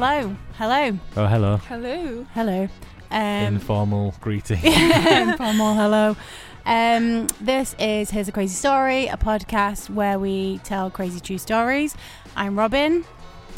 [0.00, 1.56] Hello, hello, Oh, hello.
[1.56, 2.24] Hello.
[2.32, 2.68] hello.
[3.10, 3.20] Um,
[3.54, 4.60] Informal greeting.
[4.64, 6.16] informal hello.
[6.64, 11.96] Um, this is Here's a Crazy Story, a podcast where we tell crazy true stories.
[12.36, 13.04] I'm Robin.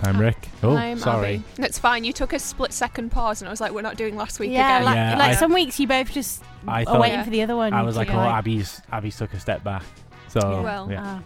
[0.03, 0.49] I'm Rick.
[0.63, 1.35] Oh, I'm sorry.
[1.35, 1.45] Abby.
[1.57, 2.05] That's fine.
[2.05, 4.51] You took a split second pause, and I was like, "We're not doing last week
[4.53, 7.19] yeah, again." like, Yeah, like I- some weeks you both just I are thought waiting
[7.19, 7.25] Yeah.
[7.25, 7.75] for the other one.
[7.75, 9.83] I was to like, go oh, Abby's Abby's took a step back.
[10.29, 10.61] So Yeah.
[10.63, 11.21] Well, yeah, Ah.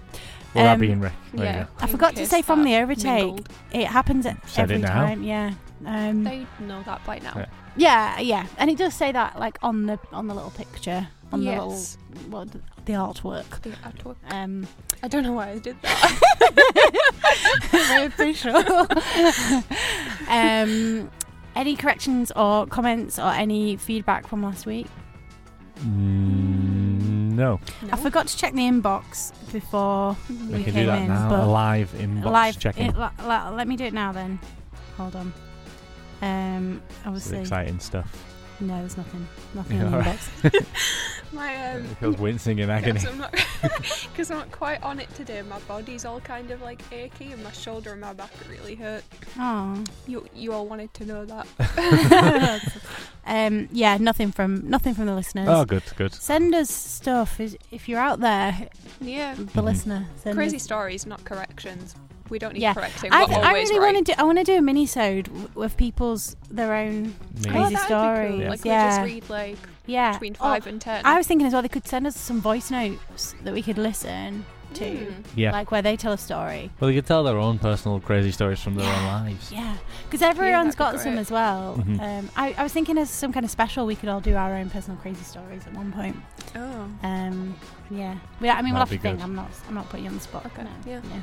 [0.54, 1.12] Well, um, Abby and Rick.
[1.32, 1.60] There yeah.
[1.60, 3.24] you I forgot to say from the overtake.
[3.26, 3.48] mingled.
[3.72, 4.94] It happens at Said it every now.
[5.06, 5.22] time.
[5.22, 5.54] Yeah.
[5.86, 7.32] Um, They know that by now.
[7.36, 7.46] Yeah.
[7.76, 11.42] yeah, yeah, and it does say that like on the on the little picture on
[11.42, 11.54] Yes.
[11.58, 12.48] the little what
[12.86, 13.60] the artwork.
[13.62, 14.16] The artwork.
[14.30, 14.66] Um,
[15.02, 16.10] I don't know why I did that.
[17.70, 18.56] very official.
[20.28, 21.10] um,
[21.56, 24.86] any corrections or comments or any feedback from last week?
[25.80, 26.73] Mm,
[27.36, 27.60] no,
[27.92, 31.44] I forgot to check the inbox before we we can came do that in, now.
[31.46, 32.58] live inbox live.
[32.58, 32.86] checking.
[32.88, 34.38] it- la- la- let me do it now then.
[34.96, 35.32] Hold on.
[36.22, 38.08] Um, obviously, exciting stuff.
[38.66, 39.26] No, there's nothing.
[39.54, 40.18] Nothing Yeah, in the alright.
[40.18, 40.66] inbox.
[41.32, 41.84] My um.
[41.84, 43.00] It feels wincing in agony.
[43.00, 45.42] Because I'm, I'm not quite on it today.
[45.42, 49.02] My body's all kind of like achy, and my shoulder and my back really hurt.
[49.38, 49.82] Oh.
[50.06, 51.46] You you all wanted to know that.
[53.26, 55.48] um, yeah, nothing from nothing from the listeners.
[55.48, 56.12] Oh, good, good.
[56.14, 58.68] Send us stuff if you're out there,
[59.00, 59.34] Yeah.
[59.34, 59.64] the Mhm.
[59.64, 60.06] listener.
[60.22, 61.94] Send Crazy us- stories, not corrections.
[62.30, 62.74] We don't need Yeah.
[62.74, 63.12] correcting.
[63.12, 63.94] I, We're th- I really right.
[63.94, 64.20] want to do.
[64.20, 67.12] I want to do a mini-sode with people's their own Me.
[67.48, 68.40] Oh, crazy that'd stories.
[68.40, 68.48] Cool.
[68.48, 70.12] Like yeah, we just read like yeah.
[70.12, 71.02] between Oh, five and ten.
[71.04, 73.78] I was thinking as well they could send us some voice notes that we could
[73.78, 75.12] listen to, Mm.
[75.36, 75.52] Yeah.
[75.52, 76.68] like where they tell a story.
[76.80, 79.52] well, you could tell their own personal crazy stories from their own lives.
[79.52, 81.76] Yeah, because everyone's that'd be got some as well.
[81.78, 82.00] Mhm.
[82.00, 84.52] Um, I, I was thinking as some kind of special, we could all do our
[84.54, 86.16] own personal crazy stories at one point.
[86.56, 86.88] Oh.
[87.04, 87.54] Um,
[87.90, 89.22] yeah, we, I mean, we'll have to be think.
[89.22, 89.50] I'm not.
[89.68, 90.44] I'm not putting you on the spot.
[90.46, 91.00] Okay, no, yeah.
[91.08, 91.20] yeah.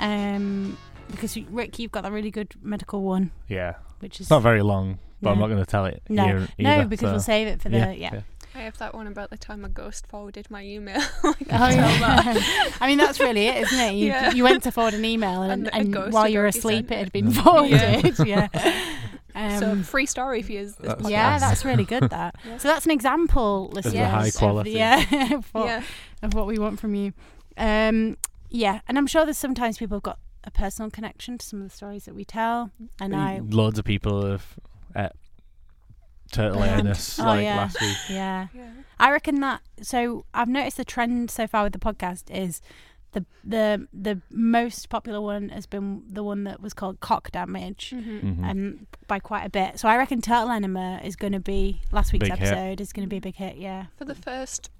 [0.00, 0.76] Um,
[1.10, 3.74] because you- Rick, you've got that really good medical one, Yeah.
[4.00, 6.24] which is not very long, but I'm not going to tell it No.
[6.24, 8.20] here no, either, because so- we'll save it for the yeah, yeah.
[8.54, 11.00] I have that one about the time a ghost forwarded my email.
[11.24, 12.34] Oh, yeah.
[12.80, 13.94] I mean, that's really it, isn't it?
[13.94, 14.32] You, Yeah.
[14.32, 17.12] you went to forward an email, and, And and while you were asleep, it had
[17.12, 17.42] been Yeah.
[17.42, 18.18] forwarded.
[18.26, 18.48] Yeah.
[19.34, 20.64] Um, so free story for you.
[20.64, 21.10] This That's- podcast.
[21.10, 22.10] yeah, that's really good.
[22.10, 22.34] That.
[22.44, 22.58] Yeah.
[22.58, 24.02] So that's an example, This listeners.
[24.02, 24.70] a high of- quality.
[24.72, 25.82] yeah, of what, yeah.
[26.22, 27.12] of what we want from you.
[27.56, 28.16] Um,
[28.50, 31.68] yeah, and I'm sure there's sometimes people have got a personal connection to some of
[31.70, 34.56] the stories that we tell, and I, Loads of people have
[34.94, 35.14] at
[36.32, 37.56] turtle enema oh, like yeah.
[37.56, 37.96] last week.
[38.08, 38.70] yeah, Yeah.
[38.98, 39.62] I reckon that.
[39.82, 42.60] So I've noticed the trend so far with the podcast is
[43.12, 47.92] the the the most popular one has been the one that was called cock damage.
[47.94, 48.22] Mhm.
[48.38, 48.48] Mhm.
[48.50, 49.80] Um, by quite a bit.
[49.80, 52.48] So I reckon Turtle Enema is going to be last week's Big hit.
[52.48, 53.56] episode is going to be a big hit.
[53.56, 53.86] Yeah.
[53.98, 54.70] For the first,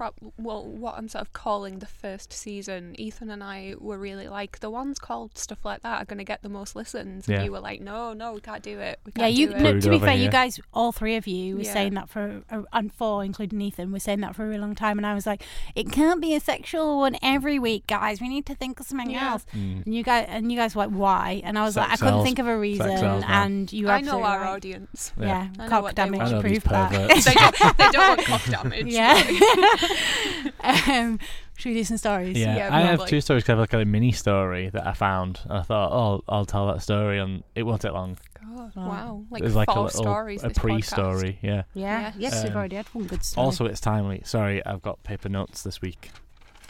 [0.00, 4.28] prop, well, what I'm sort of calling the first season, Ethan and I were really
[4.28, 7.28] like the ones called stuff like that are going to get the most listens.
[7.28, 7.36] Yeah.
[7.36, 8.98] And you were like, no, no, we can't do it.
[9.04, 9.48] We Yeah, can't you.
[9.48, 9.80] do No, it.
[9.82, 11.72] to be over fair, you guys, all three of you, were Yeah.
[11.74, 14.74] saying that for, uh, and four, including Ethan, were saying that for a really long
[14.74, 15.42] time, and I was like,
[15.74, 18.22] it can't be a sexual one every week, guys.
[18.22, 19.32] We need to think of something Yeah.
[19.32, 19.44] else.
[19.54, 19.84] Mm.
[19.84, 21.42] And you guys, and you guys were like, why?
[21.44, 23.84] And I was like, I Sex couldn't think of a reason, sells, and you.
[23.84, 24.48] were I know our right.
[24.48, 25.12] audience.
[25.20, 25.26] Yeah.
[25.26, 26.28] Yeah, I know cock what they damage want.
[26.28, 26.90] I know these proved that.
[27.24, 28.86] they, don't, they don't want cock damage.
[28.86, 29.20] yeah.
[30.88, 31.18] um,
[31.56, 32.36] should we do some stories?
[32.38, 33.10] Yeah, Yeah, I have probably.
[33.10, 33.42] two stories.
[33.44, 35.40] 'cause I have like a mini story that I found.
[35.44, 38.16] And I thought, oh, I'll tell that story, and it won't take long.
[38.40, 38.88] God, Wow.
[38.88, 39.24] wow.
[39.30, 40.42] Like There's like four a little stories.
[40.44, 41.38] a pre-story.
[41.42, 41.62] Yeah.
[41.74, 42.00] Yeah.
[42.00, 42.14] Yes.
[42.18, 43.44] Yes, we've Um, already had one good story.
[43.44, 44.22] Also, it's timely.
[44.24, 46.10] Sorry, I've got paper notes this week.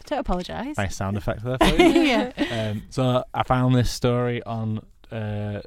[0.06, 0.76] Don't apologise.
[0.76, 1.87] Nice sound effect there for you.
[2.02, 2.32] yeah.
[2.72, 5.61] um, so I found this story on uh,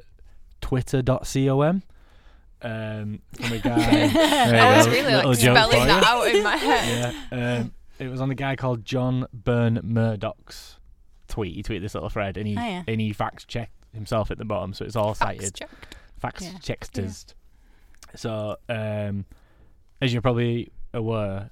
[0.60, 1.82] twitter.com
[2.64, 4.08] um, from a guy.
[4.08, 7.14] There I was really like spelling that out in my head.
[7.30, 10.78] Yeah, um, it was on a guy called John Burn-Murdoch's
[11.28, 11.54] tweet.
[11.54, 12.82] He tweeted this little thread, and he Oh, yeah.
[12.88, 15.54] and he fact checked himself at the bottom, so it's all Facts cited.
[15.54, 15.96] checked.
[16.18, 16.58] Facts Yeah.
[16.58, 17.34] checked.
[18.16, 19.24] So, um,
[20.00, 21.50] as you're probably aware,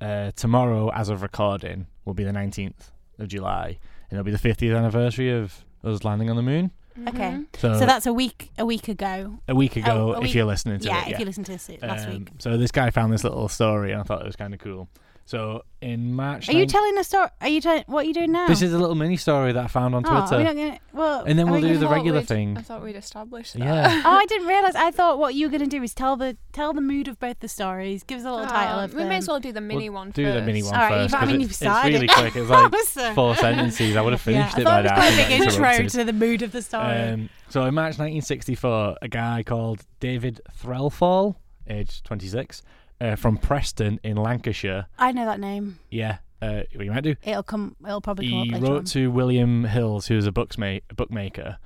[0.00, 3.78] uh, tomorrow, as of recording, will be the 19th of July,
[4.10, 6.70] and it'll be the 50th anniversary of us landing on the moon.
[7.08, 7.18] Okay.
[7.32, 7.46] Mhm.
[7.58, 9.38] So, So that's a week a week ago.
[9.48, 11.12] a week ago, Oh, a if week- you're listening to Yeah, it.
[11.12, 12.28] if you listen to this last Um, week.
[12.38, 14.88] So this guy found this little story, and I thought it was kind of cool.
[15.26, 17.28] So in March, Are you telling a story?
[17.40, 18.46] Are you telling what are you doing now?
[18.46, 20.54] this is a little mini story that I found on oh, Twitter, Are we not
[20.54, 22.58] gonna, well, and then we'll we do the regular thing.
[22.58, 23.60] I thought we'd established that.
[23.64, 24.02] Yeah.
[24.04, 24.74] Oh, I didn't realize.
[24.74, 27.18] I thought what you were going to do is tell the tell the mood of
[27.18, 28.02] both the stories.
[28.02, 29.08] Give us a little title Um, of we them.
[29.08, 30.72] may as well do the mini one do the mini first.
[30.72, 31.12] one All right, first.
[31.12, 31.92] you've- I 'cause mean, it's, you've it's started.
[31.94, 32.36] really quick.
[32.36, 33.96] It was like four sentences.
[33.96, 34.96] I would have Yeah, finished I it thought by it was now.
[34.96, 35.40] quite a big
[35.80, 36.84] intro to the mood of the story.
[37.00, 41.36] Um, so in March 1964, a guy called David Threlfall,
[41.66, 42.62] aged 26,
[43.04, 44.86] uh, from Preston in Lancashire.
[44.98, 45.78] I know that name.
[45.90, 47.16] Yeah, uh, what you might do.
[47.22, 47.76] It'll come.
[47.84, 48.84] It'll probably come He up later wrote on.
[48.86, 51.58] to William Hills, who's a booksma- a bookmaker,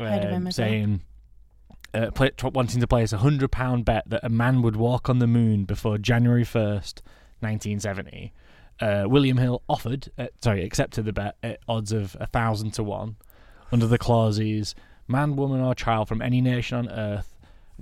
[0.00, 0.66] Heard of him um, as well.
[0.68, 1.00] saying,
[1.94, 5.08] uh, play, tr- wanting to place a hundred pound bet that a man would walk
[5.08, 7.02] on the moon before January first,
[7.40, 8.32] nineteen seventy.
[8.80, 12.82] Uh, William Hill offered, uh, sorry, accepted the bet at odds of a thousand to
[12.82, 13.16] one,
[13.70, 14.74] under the clauses:
[15.06, 17.31] man, woman, or child from any nation on Earth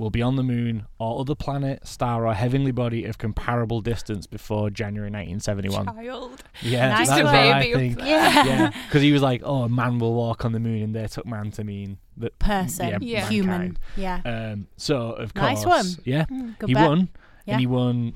[0.00, 4.26] will be on the moon or other planet, star, or heavenly body of comparable distance
[4.26, 5.84] before January 1971.
[5.86, 6.42] Child.
[6.62, 7.32] Yeah, Nice that's one.
[7.32, 7.98] what I think.
[7.98, 8.06] there.
[8.08, 8.44] Yeah.
[8.46, 11.26] Yeah, because he was like, "Oh, man will walk on the moon," and they took
[11.26, 13.02] man to mean that Person.
[13.02, 13.28] Yeah.
[13.28, 13.76] Human.
[13.96, 14.20] Yeah.
[14.24, 15.86] Um, so of course, Nice one.
[16.04, 16.54] yeah, Mm.
[16.66, 16.88] He bet.
[16.88, 17.08] won,
[17.44, 17.52] Yeah.
[17.54, 18.14] and he won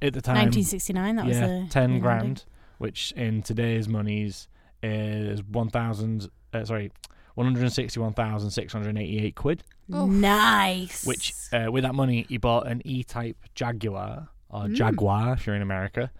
[0.00, 0.36] at the time.
[0.36, 1.16] 1969.
[1.16, 2.44] That was the ten the grand, landing.
[2.78, 4.46] which in today's monies
[4.84, 6.30] is one thousand.
[6.52, 6.92] Uh, sorry,
[7.34, 9.62] one hundred sixty-one thousand six hundred eighty-eight quid.
[9.94, 10.08] Oof.
[10.08, 11.04] Nice.
[11.06, 14.74] Which, uh, with that money, he bought an E-Type Jaguar or Mm.
[14.74, 16.10] Jaguar if you're in America,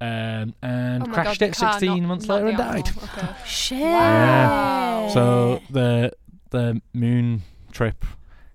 [0.00, 2.88] um, and Oh crashed God, it sixteen not- months not later and died.
[2.88, 3.28] Okay.
[3.44, 3.80] Shit.
[3.80, 5.10] Wow.
[5.12, 6.12] So the
[6.50, 8.04] the moon trip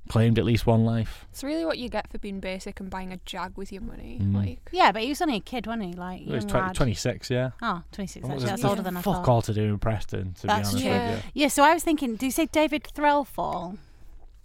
[0.10, 1.26] claimed at least one life.
[1.32, 4.20] It's really what you get for being basic and buying a Jag with your money.
[4.22, 4.36] Mm.
[4.36, 5.94] Like, Yeah, but he was only a kid, wasn't he?
[5.94, 7.52] Like, he was young 20, 26, yeah.
[7.62, 8.26] Oh, 26.
[8.30, 8.70] Actually, that's Yeah.
[8.70, 9.16] older than I thought.
[9.18, 9.32] Fuck thought.
[9.32, 11.16] all to do in Preston, to That's be honest true.
[11.16, 13.78] with Yeah, so I was thinking, do you say David Threlfall?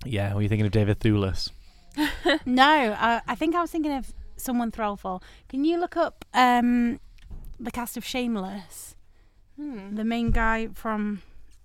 [0.04, 1.50] Yeah, were you thinking of David Thewlis?
[2.46, 5.22] no, uh, I think I was thinking of someone Threlfall.
[5.48, 7.00] Can you look up um,
[7.58, 8.96] the cast of Shameless?
[9.56, 9.94] hmm.
[9.96, 11.20] The main guy from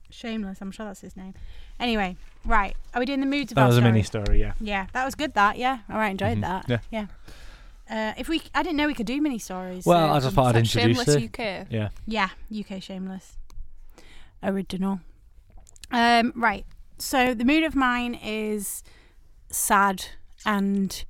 [0.10, 0.60] Shameless.
[0.62, 1.34] I'm sure that's his name.
[1.80, 2.76] Anyway, right.
[2.94, 3.92] Are we doing the moods of That our was a story?
[3.92, 4.54] mini story, yeah.
[4.60, 5.34] Yeah, that was good.
[5.34, 6.68] That yeah, all right, enjoyed Mhm.
[6.68, 6.82] that.
[6.92, 7.08] Yeah.
[7.90, 9.86] Uh, if we, I didn't know we could do mini stories.
[9.86, 11.40] Well, so- I just thought I'd Is that introduce Shameless it.
[11.40, 11.68] UK.
[11.70, 11.90] Yeah.
[12.08, 13.38] Yeah, UK Shameless.
[14.42, 15.00] Original.
[15.92, 16.66] Um, right.
[16.98, 18.84] So the mood of mine is
[19.50, 20.06] sad
[20.46, 21.04] and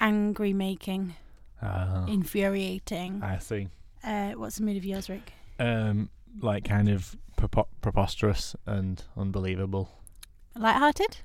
[0.00, 1.14] angry making,
[1.60, 3.22] Uh, infuriating.
[3.22, 3.68] I see.
[4.04, 5.32] Uh, what's the mood of yours, Rick?
[5.58, 6.08] Um,
[6.40, 9.90] like kind of prepo- preposterous and unbelievable.
[10.58, 11.16] Lighthearted?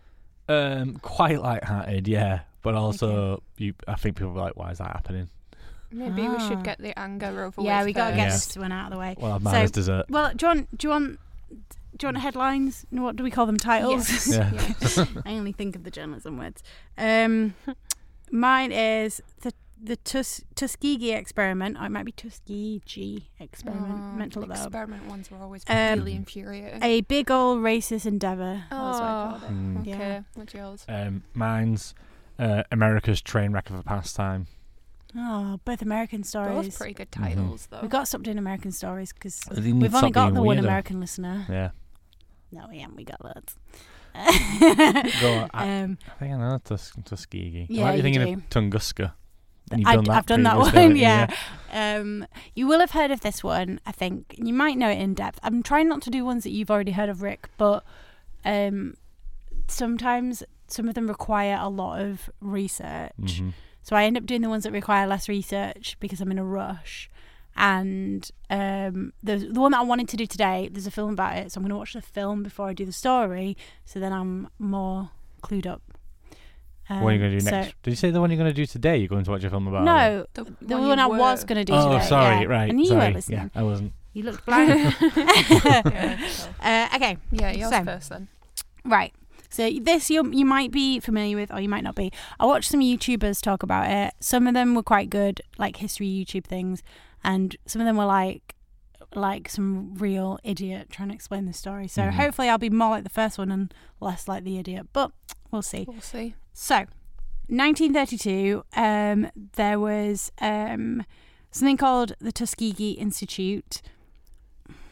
[0.48, 2.42] Um, quite light-hearted, yeah.
[2.62, 5.30] But also, you, I think people are like, "Why is that happening?"
[5.92, 6.48] Maybe we Ah.
[6.50, 8.50] should get the anger over yeah, with we got to get first.
[8.50, 9.16] this one out of the way.
[9.18, 10.06] Well, I've So- mine dessert.
[10.10, 10.78] Well, do you want?
[10.78, 11.20] Do you want?
[11.50, 11.58] Do
[12.02, 12.86] you want headlines?
[12.90, 13.58] No, What do we call them?
[13.58, 14.10] Titles.
[14.10, 14.28] Yes.
[14.32, 14.52] Yeah.
[14.82, 14.98] yes.
[15.26, 16.64] I only think of the journalism words.
[16.98, 17.54] Um,
[18.32, 21.78] mine is the the Tus- Tuskegee experiment.
[21.80, 23.94] Or it might be Tuskegee experiment.
[23.94, 26.82] Oh, Meant to look experiment ones were always Um, really infuriating.
[26.82, 28.64] A big old racist endeavour.
[28.70, 29.50] That was what I oh, called it.
[29.56, 29.82] Mm.
[29.82, 29.90] okay.
[29.92, 30.22] Yeah.
[30.36, 30.86] What's yours?
[30.88, 31.94] Um, mine's
[32.40, 34.48] uh, America's train wreck of a pastime.
[35.16, 36.70] Oh, both American stories.
[36.70, 37.82] Both pretty good titles, though.
[37.82, 40.58] We've got to stop doing American stories because we've only got being the one.
[40.58, 41.46] American listener.
[41.50, 41.70] Yeah.
[42.52, 42.96] No, we haven't.
[42.96, 43.56] We got loads.
[44.16, 45.50] Go on.
[45.54, 47.68] I, um, I think I know Tus- Tuskegee.
[47.70, 48.34] Yeah, I might be you thinking do.
[48.34, 49.14] of Tunguska.
[49.80, 50.76] You've I, done that have done that one.
[50.96, 51.02] you?
[51.02, 51.34] Yeah.
[51.72, 54.36] Um, you will have heard of this one, I think.
[54.38, 55.40] You might know it in depth.
[55.44, 57.84] I'm trying not to do ones that you've already heard of, Rick, but
[58.46, 58.96] um,
[59.68, 63.12] sometimes some of them require a lot of research.
[63.20, 63.54] Mhm.
[63.82, 66.46] So I end up doing the ones that require less research because I'm in a
[66.46, 67.10] rush.
[67.56, 71.38] And um, the the one that I wanted to do today, there's a film about
[71.38, 74.12] it, so I'm going to watch the film before I do the story, so then
[74.12, 75.12] I'm more
[75.44, 75.82] clued up.
[76.88, 77.82] What are you going to do Um, so- next?
[77.84, 78.98] Did you say the one you're going to do today?
[78.98, 79.84] You're going to watch a film about?
[79.84, 82.06] No, The, the one one, you I was going to do Oh, today.
[82.06, 82.42] sorry.
[82.42, 82.48] yeah.
[82.48, 82.70] Right.
[82.70, 83.02] I knew sorry.
[83.02, 83.40] you were listening.
[83.54, 83.94] Yeah, I wasn't.
[84.14, 84.96] You looked blank.
[85.02, 88.28] Yeah, so- uh, okay, yeah, yours So- first then.
[88.86, 89.14] right.
[89.50, 92.12] So this you you might be familiar with, or you might not be.
[92.40, 94.16] I watched some YouTubers talk about it.
[94.20, 96.82] Some of them were quite good, like history YouTube things,
[97.24, 98.56] and some of them were like
[99.14, 101.88] like some real idiot trying to explain the story.
[101.88, 102.14] So Mhm.
[102.14, 104.88] hopefully I'll be more like the first one and less like the idiot.
[104.92, 105.12] But
[105.52, 105.86] we'll see.
[105.88, 106.34] We'll see.
[106.54, 106.86] So,
[107.48, 111.04] 1932, um, there was um,
[111.52, 113.82] something called the Tuskegee Institute.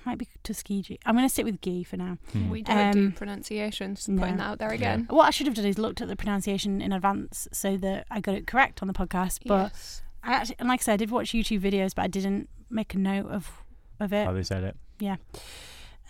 [0.06, 1.00] Might be Tuskegee.
[1.06, 2.18] I'm going to stick with Gee for now.
[2.32, 2.50] Hmm.
[2.50, 4.20] We don't do Um, pronunciation, just no.
[4.22, 5.06] putting that out there again.
[5.12, 8.20] What I should have done is looked at the pronunciation in advance so that I
[8.20, 9.40] got it correct on the podcast.
[9.46, 10.02] But yes.
[10.24, 12.96] I actually, and like I said, I did watch YouTube videos, but I didn't make
[12.96, 13.52] a note of
[14.00, 14.26] of it.
[14.26, 14.76] How they said it.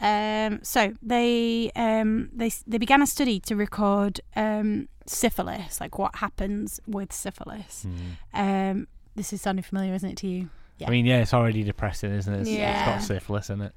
[0.01, 6.15] Um, so they um, they they began a study to record um, syphilis, like what
[6.15, 7.86] happens with syphilis.
[8.34, 8.41] Hmm.
[8.41, 10.50] Um, this is sounding familiar, isn't it to you?
[10.79, 10.88] Yeah.
[10.88, 12.39] I mean, yeah, it's already depressing, isn't it?
[12.41, 12.96] It's, Yeah.
[12.96, 13.74] it's got syphilis in it.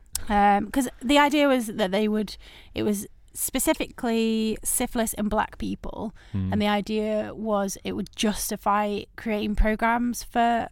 [0.64, 2.36] Because the idea was that they would,
[2.74, 6.52] it was specifically syphilis in black people, Hmm.
[6.52, 10.68] and the idea was it would justify creating programs for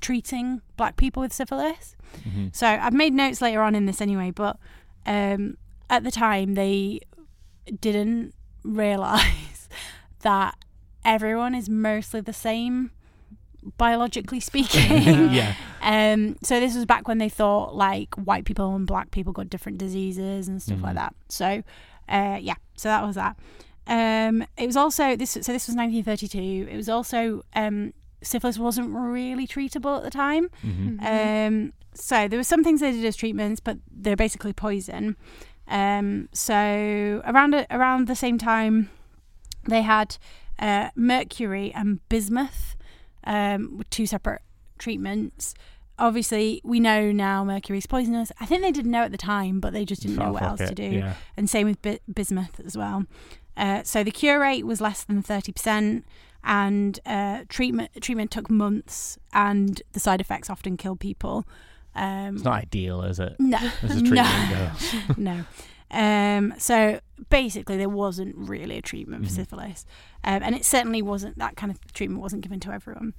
[0.00, 1.96] treating black people with syphilis.
[2.26, 2.54] Mhm.
[2.54, 4.58] So I've made notes later on in this anyway, but
[5.06, 5.56] um,
[5.90, 7.00] at the time they
[7.80, 8.34] didn't
[8.64, 9.68] realize
[10.20, 10.56] that
[11.04, 12.90] everyone is mostly the same
[13.76, 14.90] biologically speaking.
[15.32, 15.54] yeah.
[15.80, 19.50] Um, so this was back when they thought like white people and black people got
[19.50, 20.96] different diseases and stuff like Mhm.
[20.96, 21.14] that.
[21.28, 21.62] So,
[22.08, 23.36] uh, yeah, so that was that.
[23.86, 25.30] Um, it was also this.
[25.32, 26.68] So this was 1932.
[26.70, 30.48] It was also um, syphilis wasn't really treatable at the time.
[30.62, 31.46] hmm Mhm.
[31.48, 35.16] Um, so there were some things they did as treatments, but they're basically poison.
[35.68, 38.88] Um, so around around the same time,
[39.68, 40.16] they had
[40.58, 42.76] uh, mercury and bismuth,
[43.24, 44.42] um, with two separate
[44.78, 45.54] treatments.
[45.98, 48.32] Obviously, we know now mercury's poisonous.
[48.40, 50.60] I think they didn't know at the time, but they just didn't know what else
[50.60, 51.14] it, to do Yeah.
[51.36, 53.04] and same with bi- bismuth as well.
[53.56, 56.04] Uh, so the cure rate was less than thirty percent,
[56.44, 61.44] and uh, treatment treatment took months, and the side effects often killed people.
[61.94, 63.36] Um, It's not ideal, is it?
[63.38, 65.16] no, As a no, treatment goes.
[65.18, 65.44] no.
[65.90, 69.34] Um, so basically, there wasn't really a treatment for Mhm.
[69.34, 69.84] syphilis,
[70.24, 73.12] um, and it certainly wasn't that kind of treatment wasn't given to everyone.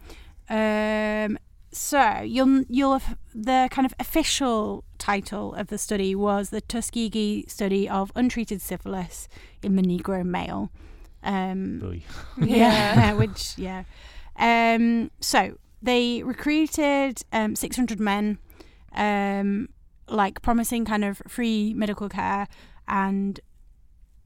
[0.50, 1.38] Um,
[1.72, 7.46] so you'll you'll have the kind of official title of the study was the Tuskegee
[7.48, 9.28] study of untreated syphilis
[9.62, 10.70] in the Negro male.
[11.24, 12.04] Um, Oy.
[12.46, 13.84] yeah, which yeah.
[14.38, 18.40] Um, so they recruited um, 600 men,
[18.96, 19.70] um,
[20.08, 22.48] like promising kind of free medical care.
[22.88, 23.40] And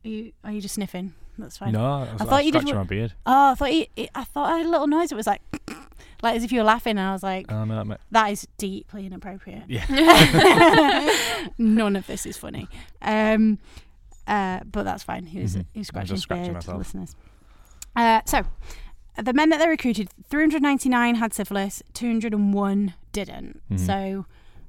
[0.05, 1.13] are you, are you just sniffing?
[1.37, 1.73] That's fine.
[1.73, 3.13] No, I, was, I thought you did scratching what- my beard.
[3.25, 3.85] Oh, I thought you,
[4.15, 5.11] I thought I had a little noise.
[5.11, 5.41] It was like,
[6.23, 6.97] like as if you were laughing.
[6.97, 7.99] And I was like, Oh no, mate.
[8.11, 9.63] that is deeply inappropriate.
[9.67, 9.85] Yeah.
[11.57, 12.67] None of this is funny.
[13.01, 13.59] Um,
[14.27, 15.25] uh, but that's fine.
[15.27, 15.65] He was, Mhm.
[15.73, 17.15] he was I scratching his just scratching beard to the listeners.
[17.95, 18.43] Uh, so,
[19.21, 23.61] the men that they recruited, 399 had syphilis, 201 didn't.
[23.71, 23.79] Mhm.
[23.79, 24.25] So,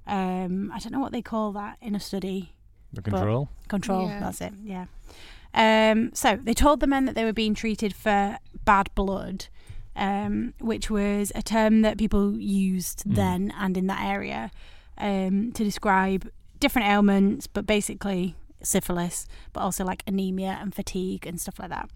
[0.07, 2.55] um, I don't know what they call that in a study.
[2.93, 3.51] The control.
[3.69, 4.21] Control, Yeah.
[4.21, 4.87] that's it, yeah.
[5.55, 9.47] Um, so, they told the men that they were being treated for bad blood,
[9.97, 13.15] um, which was a term that people used Mm.
[13.17, 14.51] then and in that area
[15.01, 16.29] um, to describe
[16.61, 21.91] different ailments, but basically syphilis, but also like anemia and fatigue and stuff like that.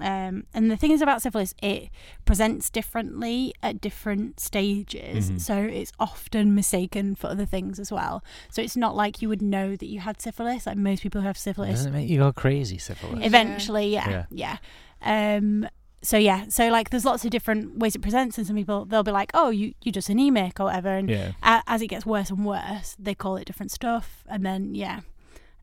[0.00, 1.88] Um, and the thing is about syphilis, it
[2.24, 5.28] presents differently at different stages.
[5.28, 5.40] Mhm.
[5.40, 8.22] So it's often mistaken for other things as well.
[8.48, 10.66] So it's not like you would know that you had syphilis.
[10.66, 13.18] Like most people who have syphilis Doesn't it make you go crazy, syphilis?
[13.18, 13.26] Yeah.
[13.26, 14.58] eventually yeah yeah,
[15.02, 15.66] um
[16.00, 19.02] so yeah so like there's lots of different ways it presents and some people they'll
[19.02, 21.32] be like oh you you're just anemic or whatever and Yeah.
[21.42, 25.00] a- as it gets worse and worse they call it different stuff and then yeah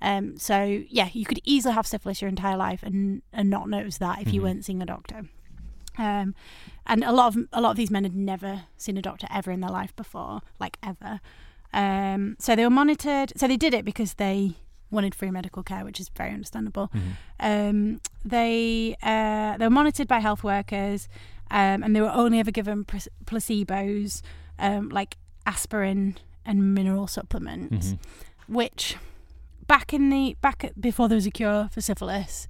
[0.02, 3.98] um so yeah you could easily have syphilis your entire life and and not notice
[3.98, 4.44] that if you Mhm.
[4.44, 5.26] weren't seeing a doctor
[5.98, 6.36] um
[6.86, 9.52] and a lot of a lot of these men had never seen a doctor ever
[9.52, 11.20] in their life before like ever
[11.74, 14.54] um so they were monitored so they did it because they
[14.92, 17.12] wanted free medical care which is very understandable Mhm.
[17.40, 21.08] um, they uh, they were monitored by health workers,
[21.52, 24.22] um, and they were only ever given pr- placebos,
[24.58, 28.00] um, like aspirin and mineral supplements, Mhm.
[28.48, 28.96] which
[29.68, 32.48] back in the back at, before there was a cure for syphilis,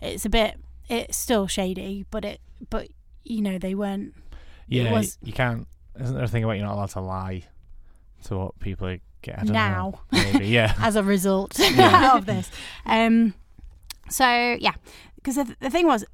[0.00, 0.58] it's a bit
[0.88, 2.88] it's still shady, but it but
[3.24, 4.14] you know they weren't.
[4.68, 5.66] Yeah, was- you can't.
[6.00, 7.44] Isn't there a thing about you're not allowed to lie
[8.24, 9.44] to what people get?
[9.44, 10.00] Now.
[10.12, 10.18] know.
[10.32, 10.74] Maybe, yeah.
[10.80, 12.16] as a result Yeah.
[12.16, 12.50] of this.
[12.84, 13.34] Um,
[14.10, 14.26] so
[14.60, 14.74] yeah,
[15.16, 16.04] because the, the thing was,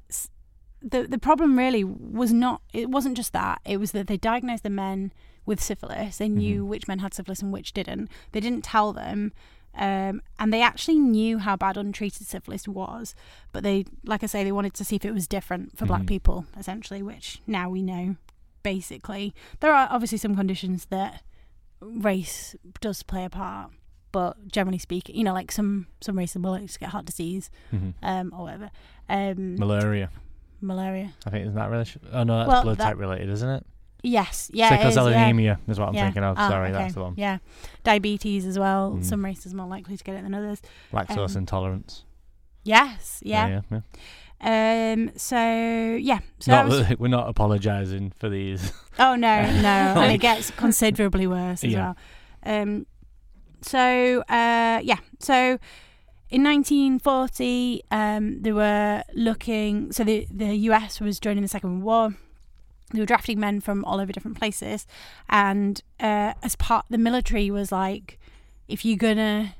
[0.81, 2.61] the the problem really was not.
[2.73, 3.59] It wasn't just that.
[3.65, 5.11] It was that they diagnosed the men
[5.45, 6.17] with syphilis.
[6.17, 6.67] They knew Mhm.
[6.67, 8.09] which men had syphilis and which didn't.
[8.31, 9.33] They didn't tell them.
[9.73, 13.15] Um, and they actually knew how bad untreated syphilis was,
[13.53, 16.01] but they, like I say, they wanted to see if it was different for black
[16.01, 16.07] Mhm.
[16.07, 18.17] people, essentially, which now we know.
[18.63, 21.23] Basically, there are obviously some conditions that
[21.81, 23.71] race does play a part,
[24.11, 27.93] but generally speaking, you know, like some some races will just get heart disease, Mhm.
[28.03, 28.71] um, or whatever,
[29.09, 30.09] um, Malaria.
[30.59, 31.13] malaria.
[31.25, 32.01] I think isn't that relation?
[32.11, 33.65] Oh no, that's Well, blood that- type related, isn't it?
[34.03, 35.23] Yes, yeah, Sickle is, cell yeah.
[35.23, 36.03] anemia is what I'm Yeah.
[36.05, 36.35] thinking of.
[36.37, 36.77] Ah, Sorry, okay.
[36.77, 37.13] that's the one.
[37.17, 37.37] Yeah,
[37.83, 38.93] diabetes as well.
[38.97, 39.05] Mm.
[39.05, 40.61] Some races are more likely to get it than others.
[40.91, 42.03] Lactose Um, intolerance.
[42.63, 43.61] Yes, yeah.
[43.69, 43.81] yeah,
[44.41, 44.93] yeah.
[44.93, 45.11] Um.
[45.15, 45.35] So
[46.01, 46.19] yeah.
[46.39, 48.73] So Not was, we're not apologising for these.
[48.97, 49.67] oh no, no,
[50.01, 51.95] and it gets considerably worse as well.
[52.43, 52.87] Um.
[53.61, 54.97] So uh, yeah.
[55.19, 55.59] So
[56.31, 59.91] in 1940, um, they were looking.
[59.91, 62.17] So the the US was joining the Second World War.
[62.93, 64.85] They were drafting men from all over different places,
[65.29, 68.19] and uh, as part, the military was like,
[68.67, 69.55] if you're gonna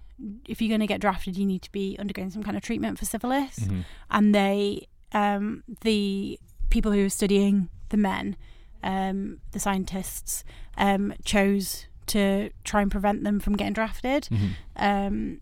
[0.45, 3.05] if you're gonna get drafted, you need to be undergoing some kind of treatment for
[3.05, 3.85] syphilis Mhm.
[4.11, 8.35] and they um, the people who were studying the men
[8.83, 10.43] um, the scientists
[10.77, 14.49] um, chose to try and prevent them from getting drafted Mhm.
[14.75, 15.41] um,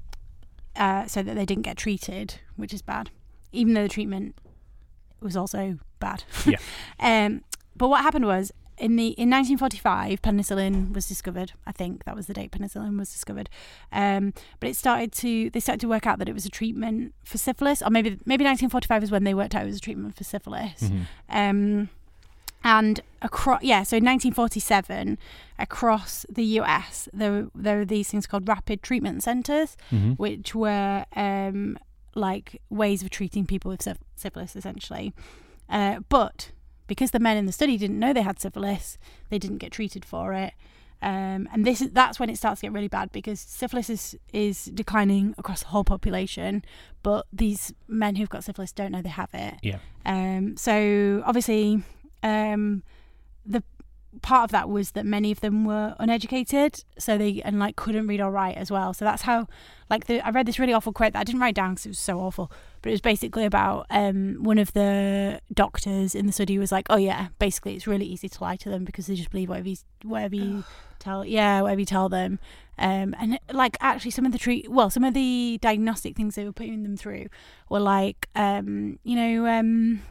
[0.75, 3.09] uh, so that they didn't get treated which is bad
[3.51, 4.35] even though the treatment
[5.21, 6.57] was also bad Yeah.
[7.79, 12.27] but what happened was in the in 1945 penicillin was discovered i think that was
[12.27, 13.49] the date penicillin was discovered
[13.91, 17.13] um, but it started to they started to work out that it was a treatment
[17.25, 20.15] for syphilis or maybe maybe 1945 is when they worked out it was a treatment
[20.15, 21.01] for syphilis Mhm.
[21.29, 21.89] um,
[22.63, 25.17] and across yeah so in 1947
[25.57, 30.17] across the us there were- there were these things called rapid treatment centers Mhm.
[30.17, 31.77] which were um,
[32.15, 35.13] like ways of treating people with syph- syphilis essentially
[35.69, 36.51] uh, but
[36.89, 38.97] because the men in the study didn't know they had syphilis
[39.29, 40.53] they didn't get treated for it
[41.01, 44.17] um, and this is that's when it starts to get really bad because syphilis is,
[44.33, 46.63] is declining across the whole population,
[47.03, 49.55] but these men who've got syphilis don't know they have it.
[49.61, 49.77] Yeah.
[50.05, 51.83] Um, so obviously,
[52.21, 52.83] um,
[53.45, 53.63] the
[54.21, 58.07] part of that was that many of them were uneducated, so they and like couldn't
[58.07, 58.93] read or write as well.
[58.93, 59.47] So that's how,
[59.89, 61.89] like, the I read this really awful quote that I didn't write down because it
[61.89, 62.51] was so awful,
[62.81, 66.87] but it was basically about um one of the doctors in the study was like,
[66.89, 69.69] oh yeah, basically it's really easy to lie to them because they just believe whatever
[69.69, 70.63] you whatever you
[70.99, 72.39] tell yeah whatever you tell them.
[72.77, 76.45] Um and like actually some of the treat well some of the diagnostic things they
[76.45, 77.27] were putting them through
[77.69, 80.01] were like um you know um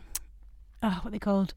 [0.82, 1.54] oh what they called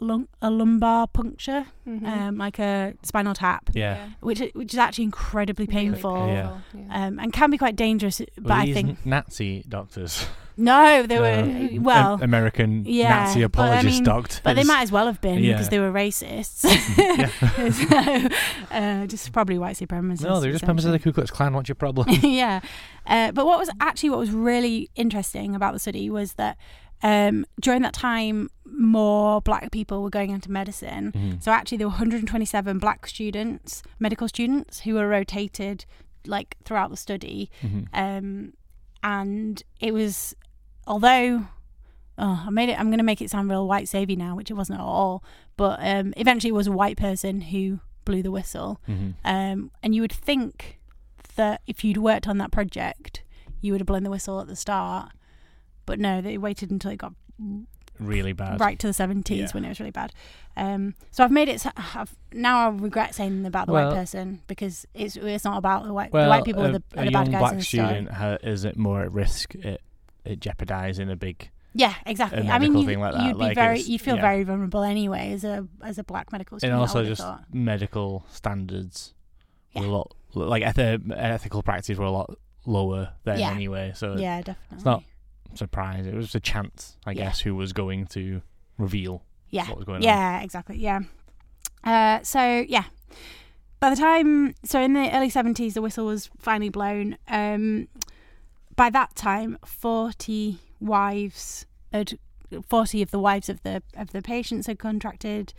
[0.00, 2.06] lung- a lumbar puncture Mhm.
[2.06, 4.08] um like a spinal tap Yeah.
[4.20, 6.58] which which is actually incredibly Really painful Yeah.
[6.74, 7.06] yeah.
[7.06, 10.26] um and can be quite dangerous but Were i these think Nazi doctors.
[10.56, 14.40] no they Uh, were Am- well American yeah, Nazi but I mean- doctors.
[14.42, 15.52] but they might as well have been Yeah.
[15.52, 16.64] because they were racists
[16.98, 17.28] Yeah.
[17.70, 18.28] so,
[18.74, 21.52] uh, just probably white supremacists no, they're just members of the Ku Klux Klan.
[21.54, 22.08] What's your problem?
[22.22, 22.60] yeah.
[23.06, 26.56] Uh, but what was actually what was really interesting about the study was that
[27.04, 31.12] um, during that time, more black people were going into medicine.
[31.12, 31.42] Mhm.
[31.42, 35.84] So actually, there were 127 black students, medical students, who were rotated
[36.26, 37.50] like throughout the study.
[37.62, 37.86] Mhm.
[37.92, 38.52] Um,
[39.02, 40.34] and it was,
[40.86, 41.46] although.
[42.16, 42.78] Oh, I made it.
[42.78, 45.24] I'm going to make it sound real white savvy now, which it wasn't at all.
[45.56, 48.80] But um, eventually, it was a white person who blew the whistle.
[48.88, 49.14] Mhm.
[49.24, 50.78] Um, and you would think
[51.34, 53.24] that if you'd worked on that project,
[53.60, 55.10] you would have blown the whistle at the start.
[55.86, 57.12] But no, they waited until it got
[58.00, 58.60] Really bad.
[58.60, 59.46] right to the 70s Yeah.
[59.52, 60.12] when it was really bad.
[60.56, 61.64] Um, so I've made it.
[61.76, 65.84] I've, now I regret saying about the Well- white person because it's it's not about
[65.84, 67.62] the white Well, the white people a, are the, a the young bad guys black
[67.62, 68.08] student
[68.42, 69.80] is it more at risk at,
[70.26, 72.48] at jeopardising a big Yeah, exactly.
[72.48, 74.22] I mean, you, thing like that, you'd be like, very, you'd feel yeah.
[74.22, 76.72] very vulnerable anyway as a as a black medical student.
[76.74, 77.44] and also just thought.
[77.52, 79.14] medical standards
[79.74, 83.50] were a lot like eth- ethical practices were a lot lower then Yeah.
[83.52, 83.92] anyway.
[83.94, 84.76] So yeah, definitely.
[84.76, 85.04] it's not
[85.58, 86.06] surprise.
[86.06, 87.24] It was a chance, I Yeah.
[87.24, 88.42] guess, who was going to
[88.78, 89.68] reveal yeah.
[89.68, 90.02] what was going on.
[90.02, 90.76] Yeah, exactly.
[90.78, 91.00] Yeah.
[91.84, 92.84] Uh, so yeah,
[93.80, 97.16] by the time so in the early seventies, the whistle was finally blown.
[97.28, 97.88] Um,
[98.76, 102.18] by that time, forty wives had
[102.68, 105.52] forty of the wives of the of the patients had contracted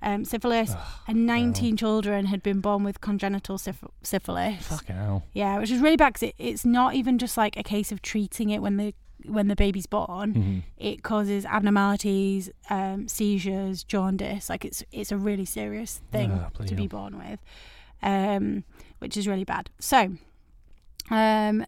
[0.00, 0.72] um, syphilis,
[1.08, 4.66] and nineteen children had been born with congenital syph- syphilis.
[4.68, 5.24] Fucking hell.
[5.32, 8.02] Yeah, which is really bad because it, it's not even just like a case of
[8.02, 8.94] treating it when the
[9.26, 10.62] when the baby's born Mhm.
[10.76, 14.48] it causes abnormalities, um, seizures, jaundice.
[14.48, 17.40] Like it's it's a really serious thing Ah, to be born with,
[18.02, 18.64] um,
[18.98, 19.70] which is really bad.
[19.78, 20.16] So,
[21.10, 21.64] um,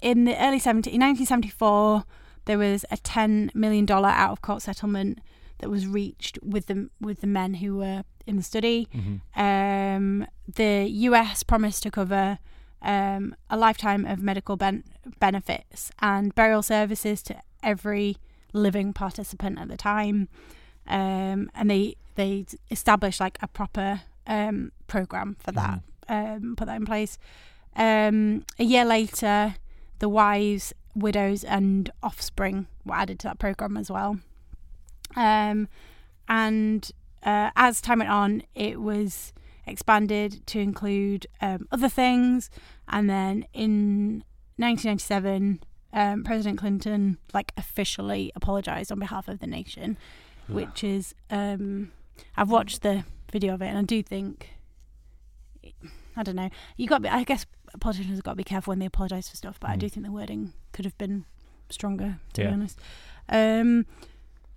[0.00, 2.04] in the early 70, in 1974,
[2.46, 5.18] there was a ten million dollar out of court settlement
[5.58, 8.88] that was reached with the with the men who were in the study.
[8.94, 9.20] Mhm.
[9.36, 12.38] Um, the US promised to cover
[12.82, 14.84] um, a lifetime of medical ben-
[15.18, 18.16] benefits and burial services to every
[18.52, 20.28] living participant at the time.
[20.86, 25.80] Um, and they they established like a proper um, program for that.
[26.10, 27.18] um, put that in place.
[27.76, 29.54] Um, a year later,
[30.00, 34.18] the wives, widows, and offspring were added to that program as well.
[35.16, 35.68] Um,
[36.28, 36.90] and
[37.22, 39.32] uh, as time went on, it was
[39.66, 42.50] expanded to include um, other things.
[42.88, 44.24] And then in
[44.60, 45.60] 1997,
[45.92, 49.96] um, President Clinton like officially apologized on behalf of the nation,
[50.48, 51.92] which is um,
[52.36, 54.50] I've watched the video of it, and I do think
[56.16, 56.50] I don't know.
[56.76, 57.04] You got.
[57.06, 57.46] I guess
[57.80, 59.78] politicians have got to be careful when they apologise for stuff, but I Mm.
[59.80, 61.24] do think the wording could have been
[61.70, 62.18] stronger.
[62.34, 62.78] To be honest.
[63.28, 63.86] Um,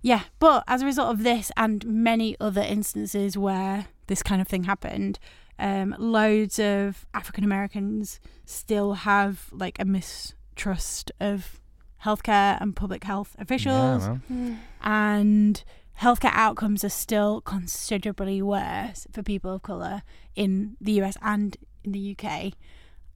[0.02, 4.48] yeah, but as a result of this and many other instances where this kind of
[4.48, 5.18] thing happened,
[5.58, 11.60] um, loads of African Americans still have like a mistrust of
[12.04, 15.64] healthcare and public health officials Yeah, well, and
[16.00, 20.02] healthcare outcomes are still considerably worse for people of colour
[20.34, 22.52] in the US and in the UK.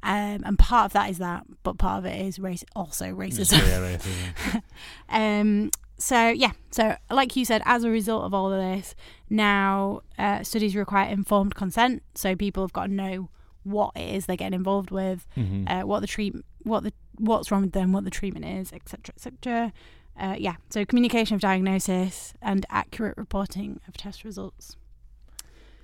[0.01, 3.61] Um, and part of that is that, but part of it is race, also racism.
[3.61, 4.63] clear racism.
[5.09, 8.95] um, so yeah, so like you said, as a result of all of this,
[9.29, 12.03] now uh, studies require informed consent.
[12.15, 13.29] So people have got to know
[13.65, 15.69] what it is they're getting involved with, Mhm.
[15.71, 19.13] uh, what the treat, what the what's wrong with them, what the treatment is, etc.,
[19.17, 19.73] etc.
[20.19, 24.77] Uh, yeah, so communication of diagnosis and accurate reporting of test results.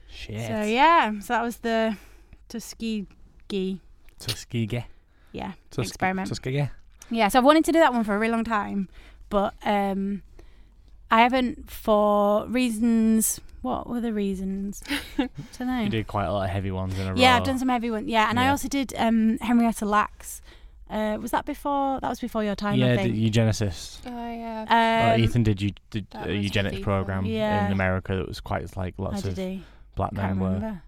[0.09, 0.47] Shit.
[0.47, 1.97] So yeah, so that was the
[2.49, 3.81] Tuskegee,
[4.19, 4.85] Tuskegee.
[5.33, 6.29] yeah, Tuske- experiment.
[6.29, 6.69] Tuskegee.
[7.11, 8.89] Yeah, so I've wanted to do that one for a really long time,
[9.35, 10.23] but um,
[11.11, 13.41] I haven't for reasons.
[13.63, 14.83] What were the reasons?
[15.17, 15.81] don't know.
[15.81, 17.19] You did quite a lot of heavy ones in a row.
[17.21, 18.07] Yeah, I've done some heavy ones.
[18.09, 20.41] Yeah, and I also did um, Henrietta Lacks.
[20.91, 21.99] Uh, was that before?
[22.01, 23.15] That was before your time, I yeah, think.
[23.15, 24.01] the eugenicist.
[24.07, 24.67] Oh yeah.
[24.69, 27.25] Uh, Um, Ethan did you did a eugenics program.
[27.27, 27.67] Yeah.
[27.67, 29.63] in America that was quite like lots of he?
[29.97, 30.83] black Can't men were remember.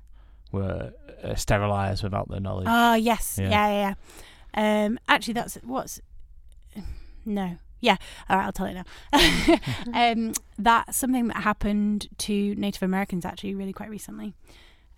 [0.53, 0.93] were
[1.25, 2.67] uh, sterilized without their knowledge.
[2.69, 3.49] Oh yes, Yeah.
[3.51, 3.95] yeah, yeah.
[4.55, 4.85] yeah.
[4.85, 6.01] Um, actually, that's what's
[7.25, 7.97] no, yeah.
[8.29, 8.85] All right, I'll tell it now.
[9.95, 14.35] um, that's something that happened to Native Americans actually really quite recently.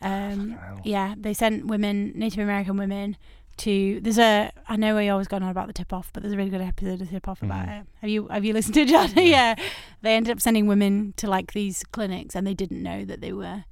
[0.00, 3.16] Um, yeah, they sent women, Native American women,
[3.58, 4.00] to.
[4.00, 4.52] There's a.
[4.68, 6.60] I know we always going on about the tip off, but there's a really good
[6.60, 7.80] episode of tip off about Mhm.
[7.80, 7.86] it.
[8.00, 9.10] Have you Have you listened to it, John?
[9.16, 9.22] Yeah.
[9.22, 9.54] yeah.
[10.02, 13.32] They ended up sending women to like these clinics, and they didn't know that they
[13.32, 13.64] were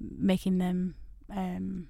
[0.00, 0.94] making them.
[1.30, 1.88] Um,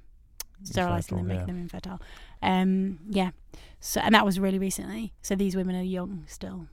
[0.62, 1.46] sterilizing them, making yeah.
[1.46, 2.00] them infertile.
[2.42, 3.30] Um, yeah.
[3.80, 5.12] So and that was really recently.
[5.22, 6.66] So these women are young still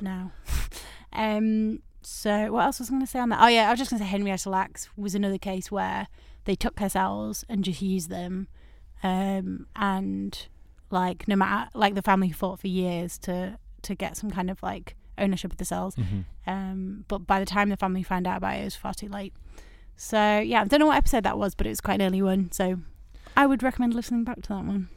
[0.00, 0.32] now.
[1.12, 1.80] um.
[2.02, 3.42] So what else was I going to say on that?
[3.42, 6.06] Oh yeah, I was just going to say Henrietta Lacks was another case where
[6.44, 8.46] they took her cells and just used them,
[9.02, 10.46] um, and
[10.90, 14.62] like no matter like the family fought for years to to get some kind of
[14.62, 15.96] like ownership of the cells.
[15.96, 16.24] Mhm.
[16.46, 19.08] Um, but by the time the family found out about it, it was far too
[19.08, 19.32] late.
[19.96, 22.22] So yeah, I don't know what episode that was, but it was quite an early
[22.22, 22.52] one.
[22.52, 22.78] So
[23.36, 24.90] I would recommend listening back to that one.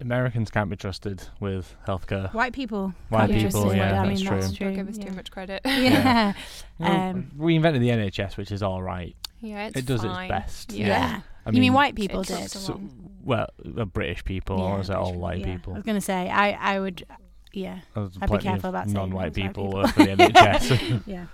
[0.00, 2.32] Americans can't be trusted with healthcare.
[2.34, 2.92] White people.
[3.08, 3.78] White can't be people, trusted.
[3.78, 4.40] yeah, I that's mean, true.
[4.40, 4.66] that's true.
[4.66, 5.04] Don't give us yeah.
[5.06, 5.60] too much credit.
[5.66, 6.32] Yeah.
[6.78, 9.14] Well, Um, we invented the NHS, which is all right.
[9.40, 10.24] Yeah, it's It does fine.
[10.24, 10.72] its best.
[10.72, 10.86] Yeah.
[10.86, 11.20] Yeah.
[11.46, 12.50] I you mean white people did?
[12.50, 12.80] So,
[13.24, 15.52] well, uh, British people, or is it all white yeah.
[15.56, 15.72] people?
[15.72, 17.04] I was gonna say I I would
[17.52, 19.82] yeah I'd be careful about saying non-white those white people people.
[19.82, 21.02] work for the NHS.
[21.06, 21.26] yeah.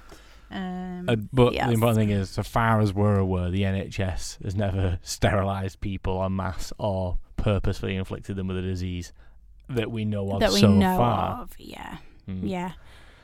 [0.50, 1.66] Um, Uh, but yes.
[1.66, 6.24] the important thing is, so far as we're aware, the NHS has never sterilised people
[6.24, 9.12] en masse or purposefully inflicted them with a disease
[9.70, 11.40] that we know of that we so know far.
[11.42, 11.52] of.
[11.58, 11.96] Yeah.
[12.28, 12.40] Mm.
[12.42, 12.72] Yeah.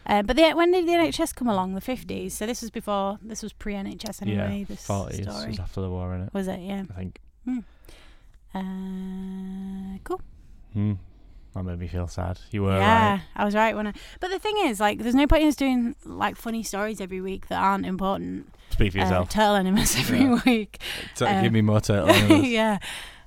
[0.06, 1.74] Uh, but the, when did the NHS come along?
[1.74, 2.34] The fifties.
[2.34, 3.18] So this was before.
[3.22, 4.58] This was pre NHS anyway.
[4.60, 6.32] yeah, this 40s story was after the war, innit?
[6.34, 6.60] was it?
[6.60, 6.84] Yeah.
[6.90, 7.18] I think.
[8.54, 10.20] Uh, cool.
[10.72, 10.92] Hmm.
[11.54, 12.38] That made me feel sad.
[12.50, 13.20] You were yeah, right.
[13.36, 13.92] I was right when I.
[14.20, 17.20] But the thing is, like, there's no point in us doing like funny stories every
[17.20, 18.52] week that aren't important.
[18.70, 19.28] Speak for Uh, yourself.
[19.28, 20.40] turtle animals every Yeah.
[20.44, 20.78] week.
[21.14, 22.44] T- uh, give me more turtle animals.
[22.48, 22.78] yeah.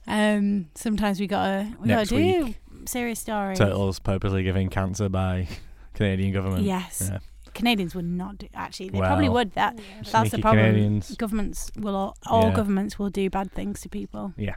[0.07, 0.69] Um.
[0.75, 2.59] Sometimes we gotta we Next gotta do week.
[2.85, 3.57] serious stories.
[3.57, 5.47] Turtles purposely given cancer by
[5.93, 6.63] Canadian government.
[6.63, 7.09] Yes.
[7.11, 7.19] Yeah.
[7.53, 8.47] Canadians would not do.
[8.53, 9.51] Actually, they probably would.
[9.53, 10.65] That Yeah, that's the Sneaky problem.
[10.65, 11.15] Canadians.
[11.15, 12.55] Governments will all, all Yeah.
[12.55, 14.33] governments will do bad things to people.
[14.37, 14.55] Yeah.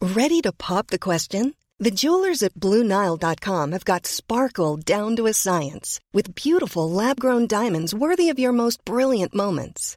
[0.00, 1.54] Ready to pop the question?
[1.78, 7.46] The jewelers at BlueNile.com have got sparkle down to a science with beautiful lab grown
[7.46, 9.96] diamonds worthy of your most brilliant moments.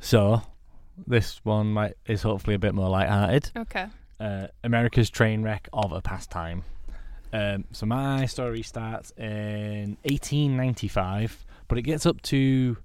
[0.00, 0.42] So,
[1.06, 3.50] this one might is hopefully a bit more light-hearted.
[3.56, 3.86] Okay.
[4.20, 6.64] Uh, America's train wreck of a pastime.
[7.32, 12.76] Um, so my story starts in 1895, but it gets up to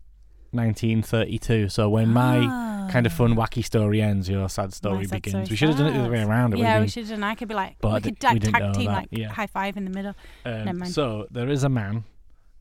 [0.52, 1.70] 1932.
[1.70, 4.98] So when my kind of fun, wacky story ends, your sad story Ah.
[5.00, 5.32] My sad begins.
[5.32, 6.30] story we should have done it the other way starts.
[6.30, 6.54] around.
[6.54, 7.24] It Yeah, we been- should have done.
[7.24, 9.08] I could be like, But I we could tag, we didn't tag team that, like
[9.12, 9.30] yeah.
[9.32, 10.14] high five in the middle.
[10.46, 10.92] Um, Never mind.
[10.92, 12.04] so there is a man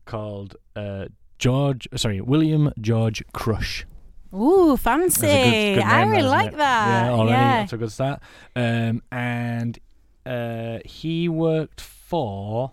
[0.05, 1.05] called uh,
[1.37, 3.85] George, sorry, William George Crush.
[4.33, 5.27] Ooh, fancy!
[5.27, 6.57] Good, good I really like it?
[6.57, 7.05] that.
[7.05, 7.59] Yeah, already Yeah.
[7.59, 8.21] that's a good start.
[8.55, 9.77] Um, and
[10.25, 12.71] uh, he worked for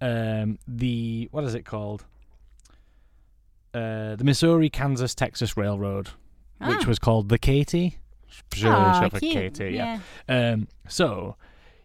[0.00, 2.04] um, the what is it called?
[3.72, 6.08] Uh, the Missouri, Kansas, Texas Railroad,
[6.60, 6.88] which Ah.
[6.88, 7.98] was called the Katy.
[8.52, 9.32] Sure, for cute.
[9.54, 10.00] Katy, yeah.
[10.28, 11.36] Um, so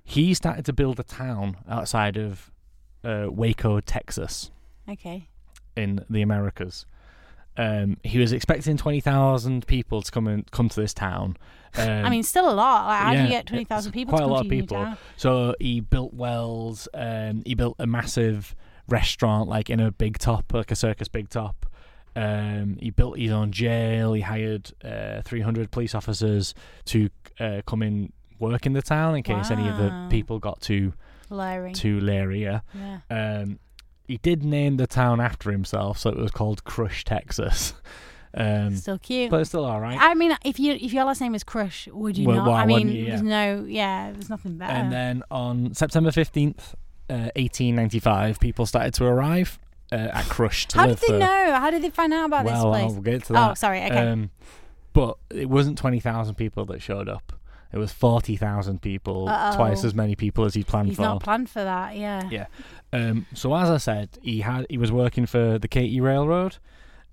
[0.04, 2.52] he started to build a town outside of
[3.04, 4.52] uh, Waco, Texas
[4.88, 5.28] Okay.
[5.76, 6.86] in the Americas.
[7.58, 11.38] Um, he was expecting twenty thousand people to come and come to this town.
[11.78, 12.88] Um, I mean, still a lot.
[12.88, 14.12] Like, how do you get twenty thousand people?
[14.12, 14.96] quite to a lot of people.
[15.18, 16.88] so he built wells.
[16.94, 18.56] Um, he built a massive
[18.88, 21.66] restaurant, like in a big top, like a circus big top.
[22.16, 24.14] Um, he built his own jail.
[24.14, 26.54] He hired uh, three hundred police officers
[26.86, 27.10] to
[27.40, 30.94] uh, come in work in the town in case any of the people got too
[31.30, 31.74] Larry.
[31.74, 32.42] too leery.
[32.44, 32.62] Yeah.
[33.10, 33.60] Um,
[34.10, 37.74] he did name the town after himself, so it was called Crush, Texas.
[38.32, 39.32] Um, Still cute.
[39.32, 39.98] but it's still all right.
[40.00, 42.48] I mean, if you if your last name is Crush, would you Well, not?
[42.48, 43.06] why I mean, you?
[43.08, 44.72] there's no, yeah, there's nothing better.
[44.72, 46.76] and then on September fifteenth,
[47.10, 49.58] uh, eighteen ninety five, people started to arrive
[49.92, 51.18] uh, at Crush How did they for.
[51.18, 51.56] know?
[51.56, 52.94] How did they find out about well, this place?
[52.96, 53.50] I'll get to that.
[53.50, 53.82] Oh, sorry.
[53.82, 53.98] Okay.
[53.98, 54.30] Um,
[54.94, 57.34] but it wasn't twenty thousand people that showed up.
[57.72, 59.88] It was forty thousand people, twice Uh-oh.
[59.88, 61.04] as many people as he planned He's for.
[61.04, 61.96] not planned for that.
[61.96, 62.28] Yeah.
[62.32, 62.46] Yeah.
[62.92, 66.58] Um, so as I said, he had he was working for the Katy Railroad,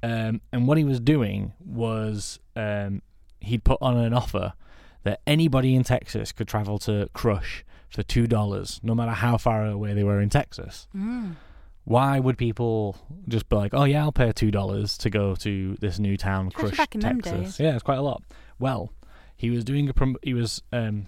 [0.02, 3.02] um, and what he was doing was um,
[3.40, 4.54] he'd put on an offer
[5.02, 9.66] that anybody in Texas could travel to Crush for two dollars, no matter how far
[9.66, 10.88] away they were in Texas.
[10.96, 11.36] Mm.
[11.84, 12.96] Why would people
[13.28, 16.50] just be like, "Oh yeah, I'll pay two dollars to go to this new town,
[16.50, 17.60] Crush, back in them Texas"?
[17.60, 18.22] Yeah, it's quite a lot.
[18.58, 18.90] Well,
[19.36, 21.06] he was doing a prom- he was um,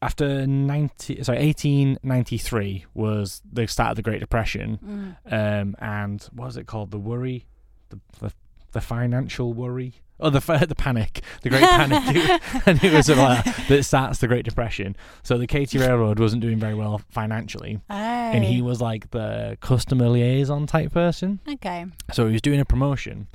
[0.00, 5.16] after 90 sorry 1893 was the start of the great depression.
[5.28, 5.32] Mm.
[5.62, 6.90] um and what was it called?
[6.90, 7.46] The worry?
[7.90, 8.32] The the,
[8.72, 9.94] the financial worry?
[10.20, 11.22] Oh the the panic.
[11.42, 12.40] The great panic.
[12.66, 14.94] And it was about that starts the great depression.
[15.22, 17.80] So the katy railroad wasn't doing very well financially.
[17.88, 18.64] And he Oh.
[18.66, 21.40] was like the customer liaison type person.
[21.48, 21.86] Okay.
[22.12, 23.26] so he was doing a promotion,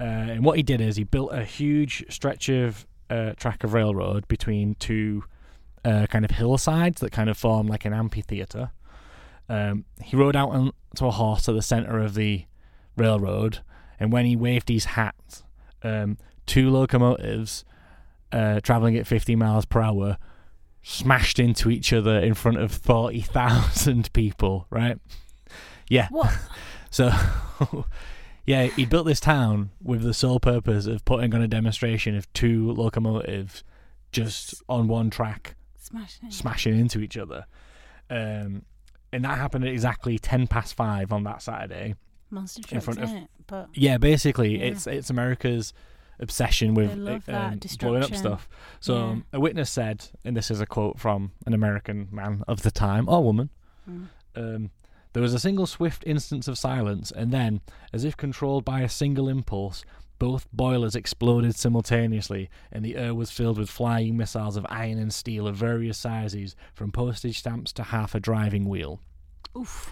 [0.00, 3.74] uh, and what he did is he built a huge stretch of uh, track of
[3.74, 5.24] railroad between two
[5.84, 8.70] uh, kind of hillsides that kind of form like an amphitheater.
[9.48, 12.44] Um, he rode out on, to a horse to the center of the
[12.96, 13.58] railroad,
[13.98, 15.42] and when he waved his hat,
[15.82, 17.64] um, two locomotives
[18.32, 20.18] uh, traveling at 50 miles per hour
[20.82, 24.98] smashed into each other in front of 40,000 people, right?
[25.88, 26.08] Yeah.
[26.10, 26.32] What?
[26.90, 27.10] So,
[28.46, 32.32] yeah, he built this town with the sole purpose of putting on a demonstration of
[32.32, 33.62] two locomotives
[34.12, 37.46] just on one track Smashing smashing into each other.
[38.08, 38.62] Um,
[39.12, 41.94] and that happened at exactly 10 past 5 on that Saturday.
[42.30, 43.30] Monster in trucks, front of- isn't it?
[43.46, 44.66] But Yeah, basically, Yeah.
[44.66, 45.72] it's it's America's
[46.20, 48.48] obsession with They love that um, blowing up stuff.
[48.78, 49.04] So Yeah.
[49.04, 52.70] um, a witness said, and this is a quote from an American man of the
[52.70, 53.50] time or woman,
[53.88, 54.06] Mm.
[54.36, 54.70] um,
[55.12, 57.60] there was a single swift instance of silence, and then,
[57.92, 59.84] as if controlled by a single impulse,
[60.18, 65.12] both boilers exploded simultaneously, and the air was filled with flying missiles of iron and
[65.14, 69.00] steel of various sizes, from postage stamps to half a driving wheel.
[69.56, 69.90] oof.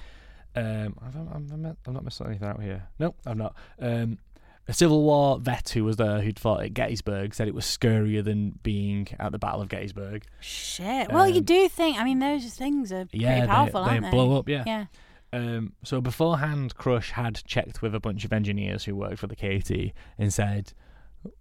[0.56, 2.88] Um, I've, I've, I've, not missed anything out here.
[2.98, 3.54] No, I've not.
[3.80, 4.18] Um,
[4.66, 8.22] a Civil War vet who was there who'd fought at Gettysburg said it was scarier
[8.24, 10.24] than being at the Battle of Gettysburg.
[10.40, 11.10] Shit.
[11.12, 11.98] Well, you Um, do think.
[11.98, 14.10] I mean, those things are Yeah, pretty they- powerful, they aren't they?
[14.10, 14.64] blow up, yeah.
[14.66, 14.84] Yeah.
[15.32, 19.36] Um, so beforehand, Crush had checked with a bunch of engineers who worked for the
[19.36, 20.72] Katy and said,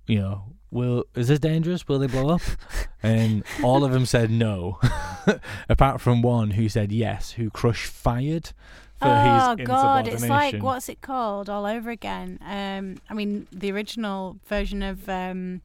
[0.08, 1.88] you know, will is this dangerous?
[1.88, 2.42] Will they blow up?
[3.04, 4.80] and all of them said no,
[5.70, 8.52] apart from one who said yes, who Crush fired
[9.00, 12.40] for oh his god, it's like what's it called all over again?
[12.44, 15.62] Um, I mean, the original version of um,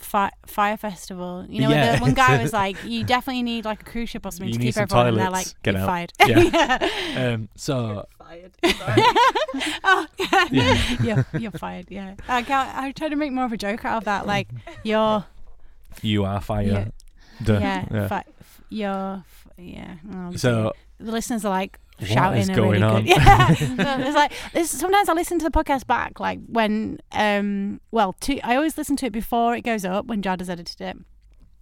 [0.00, 1.44] Fi- Fire Festival.
[1.48, 4.26] You know, Yeah, the one guy was like, "You definitely need like a cruise ship
[4.26, 5.46] or something You to keep some everyone," and they're like.
[5.62, 6.88] Get "You're out." fired." Yeah.
[7.34, 8.52] Um, so fired.
[9.84, 10.06] oh,
[10.50, 10.78] Yeah.
[11.02, 11.86] you're, you're fired.
[11.90, 14.26] Yeah, I can't, I'm to make more of a joke out of that.
[14.26, 14.48] Like,
[14.84, 15.24] you're,
[16.02, 16.62] you are fire.
[16.62, 16.84] Yeah.
[17.42, 17.58] Duh.
[17.58, 18.08] yeah, Yeah.
[18.08, 19.94] fi- f- you're, f- yeah.
[20.14, 23.04] Oh, So the listeners are like What shouting is going really on?
[23.04, 23.10] good.
[23.16, 23.48] Yeah,
[24.06, 28.38] it's like this, sometimes I listen to the podcast back, like when um, well, to,
[28.40, 30.96] I always listen to it before it goes up when Jad has edited it,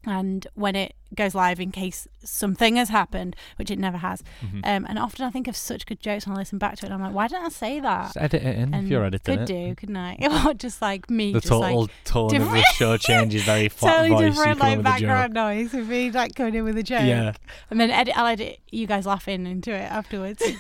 [0.09, 4.23] and when it goes live in case something has happened, which it never has.
[4.43, 4.61] Mhm.
[4.65, 6.91] Um, and often I think of such good jokes and I listen back to it.
[6.91, 8.07] and I'm like, why didn't I say that?
[8.07, 9.69] just edit it in if you're editing could it.
[9.69, 10.17] do, couldn't I?
[10.47, 13.91] Or just like me, the just total like tone of the show changes very flat
[13.97, 14.21] totally voice.
[14.21, 17.03] you different like background noise with me like coming in with a joke.
[17.05, 17.33] Yeah.
[17.71, 20.43] And then edit, I'll edit you guys laughing into it afterwards.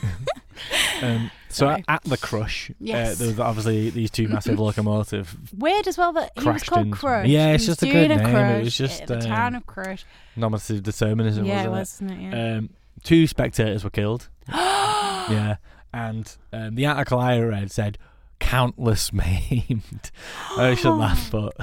[1.02, 3.14] Um, so at the crush, Yes.
[3.14, 5.36] uh, there was obviously these two massive locomotive.
[5.56, 7.26] Weird as well that he was called Crush.
[7.28, 8.20] Yeah, it's just a good name.
[8.20, 10.04] It was just, the town um, of Crush.
[10.36, 12.36] Nominative determinism, Yeah, wasn't was, wasn't it?
[12.36, 12.56] Yeah.
[12.58, 12.70] Um,
[13.02, 14.28] two spectators were killed.
[14.48, 15.56] yeah,
[15.92, 17.98] and um, the article I read said
[18.40, 20.10] countless maimed.
[20.56, 21.54] I shouldn't laugh, but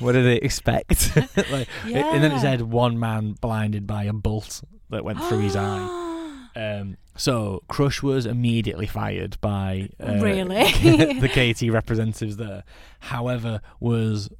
[0.00, 1.14] what did they expect?
[1.16, 5.40] like, it- and then it said one man blinded by a bolt that went through
[5.40, 6.04] his eye.
[6.56, 10.64] Um, so Crush was immediately fired by uh, Really?
[11.20, 12.64] the Katy representatives there.
[13.00, 14.30] However, was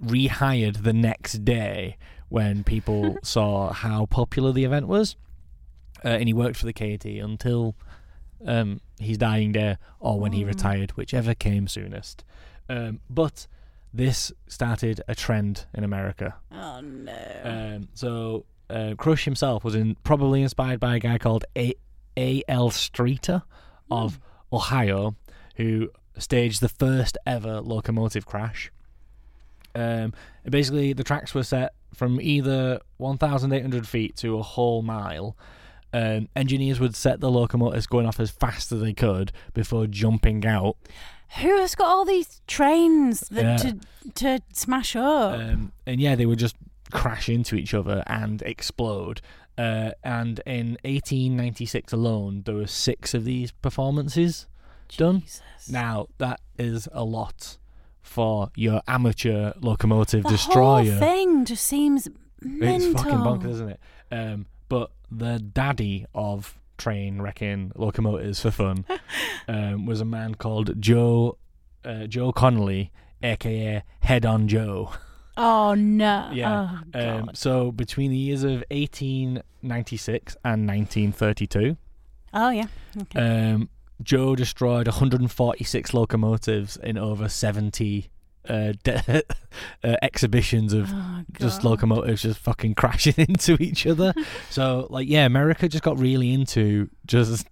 [0.00, 1.96] rehired the next day
[2.28, 5.16] when people saw how popular the event was,
[6.04, 7.74] uh, and he worked for the Katy until
[8.46, 10.48] um, his dying day or when he Oh.
[10.48, 12.22] retired, whichever came soonest.
[12.68, 13.46] Um, but
[13.94, 16.34] this started a trend in America.
[16.52, 17.40] Oh no.
[17.44, 21.74] Um, so uh, Crush himself was in, probably inspired by a guy called A.
[22.16, 22.42] A.
[22.48, 22.70] L.
[22.70, 23.42] Streeter
[23.90, 24.18] of
[24.52, 25.14] Ohio,
[25.56, 28.70] who staged the first ever locomotive crash.
[29.74, 30.14] Um,
[30.48, 35.36] basically, the tracks were set from either 1,800 feet to a whole mile.
[35.92, 40.44] Um, engineers would set the locomotives going off as fast as they could before jumping
[40.46, 40.76] out.
[41.40, 43.56] Who has got all these trains that Yeah.
[43.56, 43.80] to
[44.14, 45.38] to smash up?
[45.38, 46.56] Um, and yeah, they would just
[46.92, 49.20] crash into each other and explode.
[49.58, 54.46] Uh, and in 1896 alone, there were six of these performances
[54.96, 55.20] done.
[55.22, 55.42] Jesus.
[55.68, 57.58] Now that is a lot
[58.02, 60.90] for your amateur locomotive the destroyer.
[60.90, 62.08] whole thing just seems
[62.40, 62.90] mental.
[62.92, 63.80] It's fucking bonkers, isn't it?
[64.12, 68.84] Um, but the daddy of train wrecking locomotives for fun
[69.48, 71.38] um, was a man called Joe
[71.84, 72.92] uh, Joe Connolly,
[73.22, 74.92] aka Head On Joe.
[75.36, 76.30] Oh no.
[76.32, 76.78] Yeah.
[76.94, 81.76] Oh, Um, so between the years of 1896 and 1932,
[82.34, 82.66] oh yeah.
[83.02, 83.20] Okay.
[83.52, 83.68] um,
[84.02, 88.08] Joe destroyed 146 locomotives in over 70
[88.48, 89.22] uh, de-
[89.84, 94.14] uh, exhibitions of oh, just locomotives just fucking crashing into each other.
[94.50, 97.46] so like yeah, America just got really into just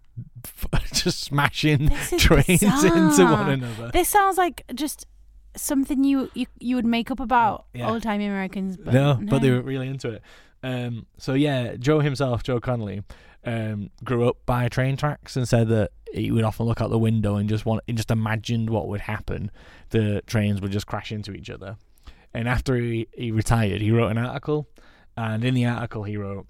[0.93, 3.91] just smashing trains into one another.
[3.93, 5.07] This sounds like just
[5.57, 7.91] something you you, you would make up about Yeah.
[7.91, 8.77] old time Americans.
[8.77, 10.23] But no, but they were really into it.
[10.63, 13.03] Um, so yeah, Joe himself, Joe Connolly,
[13.45, 16.99] um, grew up by train tracks and said that he would often look out the
[16.99, 19.51] window and just want, he just imagined what would happen.
[19.91, 21.77] The trains would just crash into each other.
[22.33, 24.69] And after he, he retired, he wrote an article,
[25.17, 26.47] and in the article he wrote,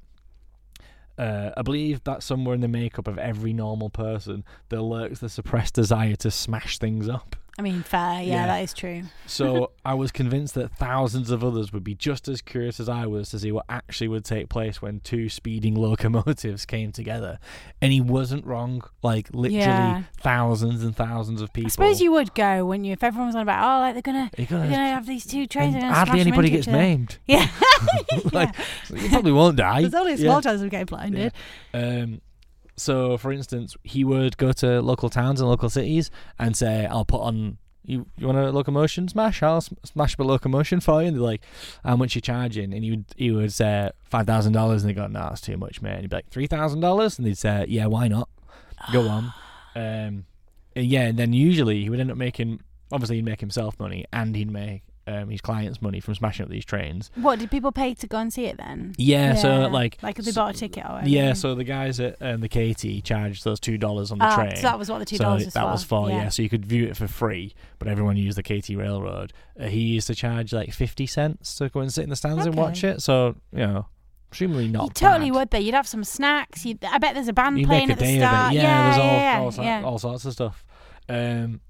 [1.19, 5.29] uh, I believe that somewhere in the makeup of every normal person there lurks the
[5.29, 7.37] suppressed desire to smash things up.
[7.57, 8.15] I mean, fair.
[8.21, 8.47] Yeah, Yeah.
[8.47, 9.03] that is true.
[9.27, 13.07] So I was convinced that thousands of others would be just as curious as I
[13.07, 17.39] was to see what actually would take place when two speeding locomotives came together.
[17.81, 18.83] And he wasn't wrong.
[19.03, 20.03] Like literally Yeah.
[20.21, 21.69] thousands and thousands of people.
[21.69, 22.93] I suppose you would go, wouldn't you?
[22.93, 25.25] If everyone was on about, oh, like they're gonna, You're they're gonna- gonna have these
[25.25, 25.77] two trains.
[25.77, 27.19] and hardly anybody gets maimed.
[27.27, 27.49] Yeah.
[28.33, 28.55] like
[28.91, 29.01] yeah.
[29.03, 29.83] you probably won't die.
[29.83, 31.33] There's only a small chance of getting blinded.
[31.73, 32.21] Um,
[32.77, 37.05] so, for instance, he would go to local towns and local cities and say, "I'll
[37.05, 38.07] put on you.
[38.17, 39.43] You want a locomotion smash?
[39.43, 41.43] I'll smash up a locomotion for you." And they're like,
[41.85, 44.95] "How much you charging?" And he would he would say five thousand dollars, and they
[44.95, 47.39] go, "No, that's too much, man." And he'd be like, three thousand dollars, and they'd
[47.39, 48.29] say, "Yeah, why not?
[48.93, 49.33] Go on."
[49.77, 50.25] Um,
[50.77, 52.61] and yeah, and then usually he would end up making
[52.93, 56.51] obviously he'd make himself money and he'd make um, his clients money from smashing up
[56.51, 57.11] these trains.
[57.15, 58.95] What did people pay to go and see it then?
[58.97, 61.01] Yeah, so like like if they so- bought a ticket or.
[61.05, 64.35] Yeah, so the guys at um, the Katy charged those two dollars on the Ah,
[64.37, 64.57] train.
[64.57, 65.71] so that was what the two So dollars was that for.
[65.71, 66.17] was for yeah.
[66.25, 66.29] yeah.
[66.31, 69.33] So you could view it for free, but everyone used the Katy Railroad.
[69.59, 72.47] Uh, he used to charge like fifty cents to go and sit in the stands
[72.47, 73.03] and watch it.
[73.03, 73.87] So you know,
[74.31, 74.85] extremely not.
[74.85, 75.37] you totally bad.
[75.39, 75.59] would though.
[75.59, 76.65] You'd have some snacks.
[76.65, 78.53] You'd, I bet there's a band You playing a at the start.
[78.55, 79.83] Yeah, yeah, there's all yeah, all, yeah.
[79.85, 80.65] all sorts of stuff.
[81.09, 81.61] Um,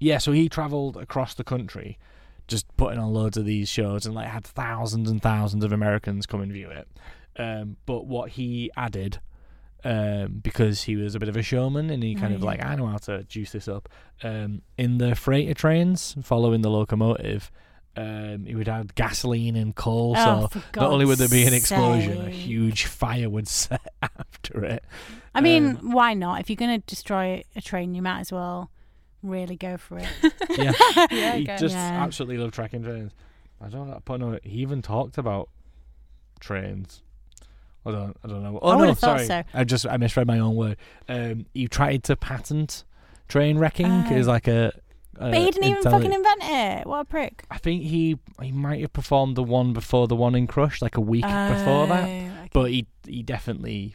[0.00, 1.96] yeah, so he travelled across the country,
[2.52, 6.26] just putting on loads of these shows, and like had thousands and thousands of Americans
[6.26, 6.86] come and view it.
[7.36, 9.18] Um, but what he added,
[9.84, 12.64] um, because he was a bit of a showman, and he kind Oh, of like
[12.64, 13.88] I know how to juice this up.
[14.22, 17.50] Um, in the freighter trains following the locomotive.
[17.94, 21.52] Um, he would add gasoline and coal, Oh, so not only would there be an
[21.52, 24.82] explosion, a huge fire would set after it.
[25.34, 26.40] I mean, Um, why not?
[26.40, 28.70] If you're going to destroy a train, you might as well
[29.22, 30.08] really go for it.
[30.58, 30.72] Yeah,
[31.10, 32.02] Yeah, he just Yeah.
[32.02, 33.12] absolutely loved tracking trains.
[33.60, 35.48] I don't know, but no, he even talked about
[36.40, 37.02] trains.
[37.84, 38.58] I don't, I don't know.
[38.62, 39.42] Oh I no, would've thought sorry, so.
[39.54, 40.76] I just I misread my own word.
[41.08, 42.84] Um, he tried to patent
[43.28, 44.12] train wrecking Oh.
[44.14, 44.72] is like a.
[45.18, 46.86] a but he didn't even fucking invent it.
[46.86, 47.44] What a prick.
[47.50, 50.96] I think he he might have performed the one before the one in Crush, like
[50.96, 52.04] a week before that.
[52.04, 52.30] Oh, okay.
[52.52, 53.94] But he he definitely.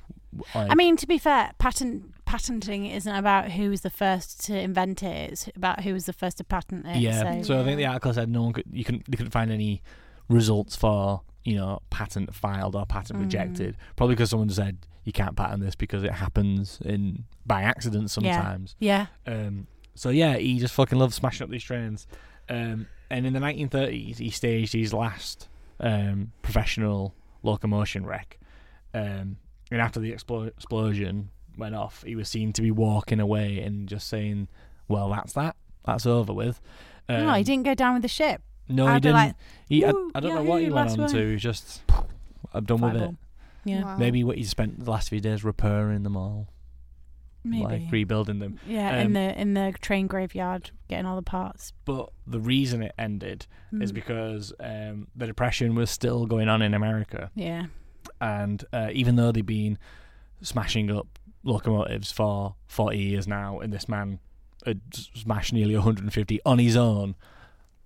[0.56, 4.58] Like, I mean, to be fair, patent patenting isn't about who was the first to
[4.60, 5.32] invent it.
[5.32, 6.98] It's about who was the first to patent it.
[6.98, 7.42] Yeah.
[7.42, 9.52] So, So I think the article said no one could you couldn't they couldn't find
[9.52, 9.82] any
[10.30, 13.24] results for you know patent filed or patent Mm.
[13.24, 13.78] rejected.
[13.96, 18.76] Probably because someone said you can't patent this because it happens in by accident sometimes.
[18.80, 19.06] yeah.
[19.26, 22.08] Um, so yeah, he just fucking loves smashing up these trains.
[22.50, 25.48] Um, and in the 1930s, he staged his last
[25.80, 28.38] um, professional locomotion wreck.
[28.94, 29.38] Um,
[29.72, 33.88] and after the explo- explosion went off, he was seen to be walking away and
[33.90, 34.48] just saying,
[34.88, 35.56] "Well, that's that.
[35.86, 36.60] That's over with."
[37.10, 38.42] Um, no, he didn't go down with the ship.
[38.70, 39.16] No, he I'd be didn't.
[39.16, 39.36] like,
[39.70, 41.32] he, I, I don't know what he went on one." to.
[41.32, 41.82] He just,
[42.54, 43.16] I'm done with it.
[43.66, 43.98] Yeah, Wow.
[43.98, 46.48] Maybe what he spent the last few days repairing them all,
[47.44, 47.64] maybe.
[47.64, 48.60] like rebuilding them.
[48.68, 51.74] yeah, um, in the in the train graveyard, getting all the parts.
[51.86, 53.96] But the reason it ended is Mm.
[53.96, 57.66] because um, the depression was still going on in America, Yeah.
[58.20, 59.78] And uh, even though they've been
[60.42, 64.20] smashing up locomotives for 40 years now, and this man
[64.66, 67.16] had smashed nearly 150 on his own,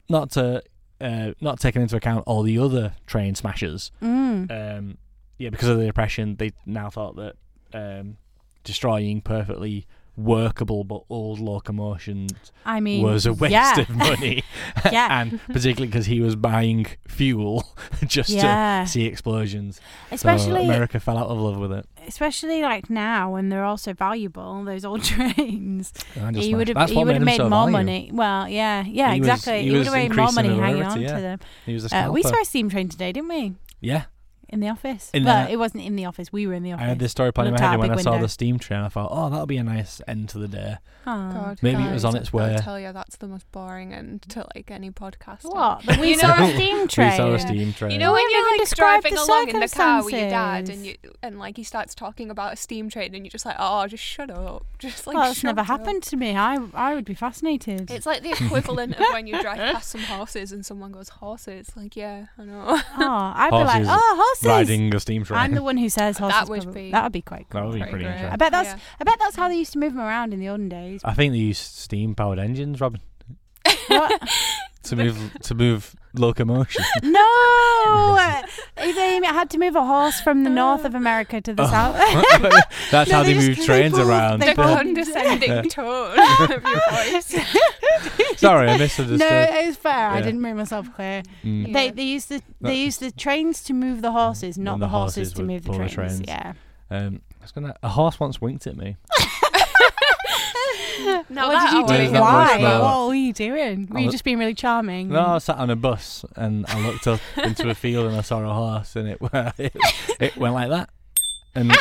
[0.10, 0.64] not to
[1.00, 3.92] uh, not taking into account all the other train smashers.
[4.02, 4.78] Mm.
[4.78, 4.98] Um,
[5.38, 7.36] yeah, because of the depression, they now thought that
[7.74, 8.18] um,
[8.64, 13.80] destroying perfectly workable but old locomotions I mean, was a waste yeah.
[13.80, 14.44] of money.
[14.92, 15.08] Yeah.
[15.22, 17.64] and particularly because he was buying fuel
[18.06, 18.84] just Yeah.
[18.86, 19.78] to see explosions.
[20.10, 21.86] so especially America fell out of love with it.
[22.08, 25.94] especially like now when they're all so valuable, those old trains.
[26.34, 27.72] He would have he would have made so more valuable.
[27.72, 28.10] money.
[28.14, 29.62] Well, yeah, yeah, He was- exactly.
[29.64, 31.40] he he would have made more money hanging on rarity, to them.
[31.68, 33.54] Was Uh, we saw a steam train today, didn't we?
[33.80, 34.04] Yeah,
[34.52, 35.10] In the office.
[35.14, 36.32] In well, the- it wasn't in the office.
[36.32, 36.84] We were in the office.
[36.84, 38.18] I had this story playing in Looked my out head, and when I big saw
[38.18, 40.78] the steam train, I thought, oh, that'll be a nice end to the day.
[41.08, 41.32] Aw.
[41.32, 43.94] God, Maybe it was on guys, its I've gotta tell you, that's the most boring
[43.94, 45.44] end to like any podcast.
[45.46, 45.84] What?
[45.86, 47.12] But we saw know- a steam train.
[47.12, 47.92] We saw a steam train.
[47.92, 50.70] You know when you're haven't like driving the along in the car with your dad,
[50.70, 53.56] and you and like he starts talking about a steam train, and you're just like,
[53.58, 55.16] oh, just shut up, just like.
[55.16, 55.68] well, it's shut never up.
[55.68, 56.36] happened to me.
[56.36, 57.90] I I would be fascinated.
[57.90, 61.72] It's like the equivalent of when you drive past some horses and someone goes horses.
[61.76, 62.64] Like, yeah, I know.
[62.68, 64.41] oh, I'd be like, oh, horses.
[64.50, 65.40] Riding a steam train.
[65.40, 66.40] I'm the one who says horses.
[66.40, 67.62] That would probably- be- that would be quite cool.
[67.62, 68.32] That would be Pretty pretty interesting.
[68.34, 68.78] I bet that's Yeah.
[69.00, 71.02] I bet that's how they used to move them around in the olden days.
[71.04, 73.02] I think they used steam powered engines, Robin,
[73.88, 74.30] What?
[74.84, 76.84] to move to move locomotion.
[77.04, 78.20] no,
[78.76, 81.68] they had to move a horse from the north of America to the Oh.
[81.68, 81.96] south.
[82.92, 84.40] That's No, how they, they move trains pulled- around.
[84.42, 85.62] they the pulled- condescending Yeah.
[85.64, 86.60] tone of your
[86.92, 87.36] voice.
[88.38, 89.20] Sorry, I misunderstood.
[89.20, 89.68] no, misunderstood.
[89.68, 90.10] it's fair.
[90.10, 91.24] I didn't make myself clear.
[91.44, 91.68] Mm.
[91.68, 91.74] Yeah.
[91.74, 94.86] They they used the they That's- used the trains to move the horses, not the,
[94.86, 96.20] the horses, horses to move the pull the trains.
[96.20, 96.22] trains.
[96.28, 96.54] Yeah.
[96.90, 97.76] Um, I was gonna.
[97.84, 98.98] A horse once winked at me.
[101.30, 102.12] Now what did you do?
[102.12, 102.58] That Why?
[102.58, 102.82] voice?
[102.82, 103.88] What were you doing?
[103.90, 105.10] Were I you was- just being really charming?
[105.10, 108.22] No, I sat on a bus and I looked up into a field and I
[108.22, 109.20] saw a horse and it
[109.58, 109.76] it,
[110.20, 110.90] it went like that,
[111.56, 111.72] and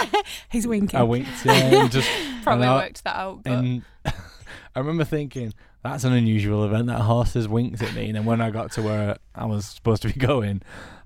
[0.51, 0.99] He's winking.
[0.99, 1.31] I winked.
[1.45, 1.53] Yeah,
[1.83, 2.09] and just
[2.43, 3.43] Probably and I- worked that out.
[3.45, 5.53] But And I remember thinking
[5.83, 8.07] that's an unusual event that horses horse winked at me.
[8.07, 10.61] And then when I got to where I was supposed to be going,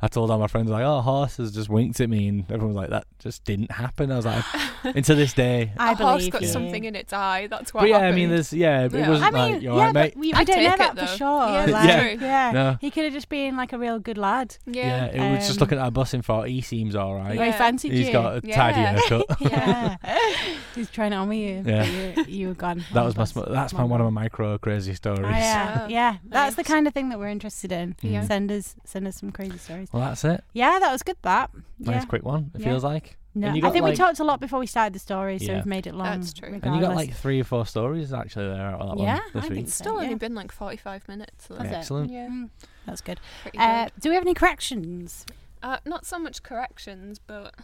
[0.04, 2.76] I told all my friends like, "Oh, horses just winked at me," and everyone was
[2.76, 4.44] like, "That just didn't happen." I was like,
[4.84, 5.72] and to this day.
[5.78, 6.48] I a horse believe got you.
[6.48, 7.46] something in its eye.
[7.48, 9.84] That's why." But yeah, I mean, there's yeah, it wasn't I mean, like you're yeah,
[9.84, 10.16] right, mate.
[10.16, 11.48] we, we I'd don't know that it, for sure.
[11.48, 12.00] Yeah, like, Yeah.
[12.00, 12.18] true.
[12.26, 12.50] yeah.
[12.52, 12.76] No.
[12.80, 14.56] He could have just been like a real good lad.
[14.66, 15.06] yeah.
[15.06, 17.36] Yeah, it was just Um, looking at a bus in thought he seems all right.
[17.36, 17.58] Where he Yeah.
[17.58, 18.12] fancied He's you.
[18.12, 18.50] got a tidy
[18.80, 18.98] Yeah.
[19.00, 19.26] haircut.
[19.40, 19.96] yeah.
[20.74, 21.62] He's trying it on with you.
[21.64, 21.84] Yeah.
[22.16, 22.84] you, you were gone.
[22.92, 25.20] That was my sm- that's my one of my micro crazy stories.
[25.24, 26.16] Oh, yeah, Ah, yeah.
[26.28, 27.94] That's the kind of thing that we're interested in.
[28.26, 29.88] Send us, send us some crazy stories.
[29.94, 30.42] Well, that's it.
[30.52, 31.16] Yeah, that was good.
[31.22, 31.50] That.
[31.78, 32.04] Nice Yeah.
[32.06, 32.50] quick one.
[32.54, 32.66] It Yeah.
[32.66, 33.16] feels like.
[33.36, 35.38] No, And you I think like- we talked a lot before we started the story,
[35.38, 35.54] so Yeah.
[35.56, 36.06] we've made it long.
[36.20, 36.48] That's true.
[36.54, 39.22] And And you got like three or four stories actually there out that Yeah, one
[39.32, 39.54] this I week.
[39.54, 40.02] think It's still yeah.
[40.02, 41.46] only been like 45 minutes.
[41.48, 41.74] So Has it?
[41.74, 42.10] Excellent.
[42.12, 42.50] Yeah, Mm,
[42.86, 43.18] that's good.
[43.42, 43.92] pretty Uh, good.
[44.00, 45.26] do we have any corrections?
[45.62, 47.54] Uh, not so much corrections, but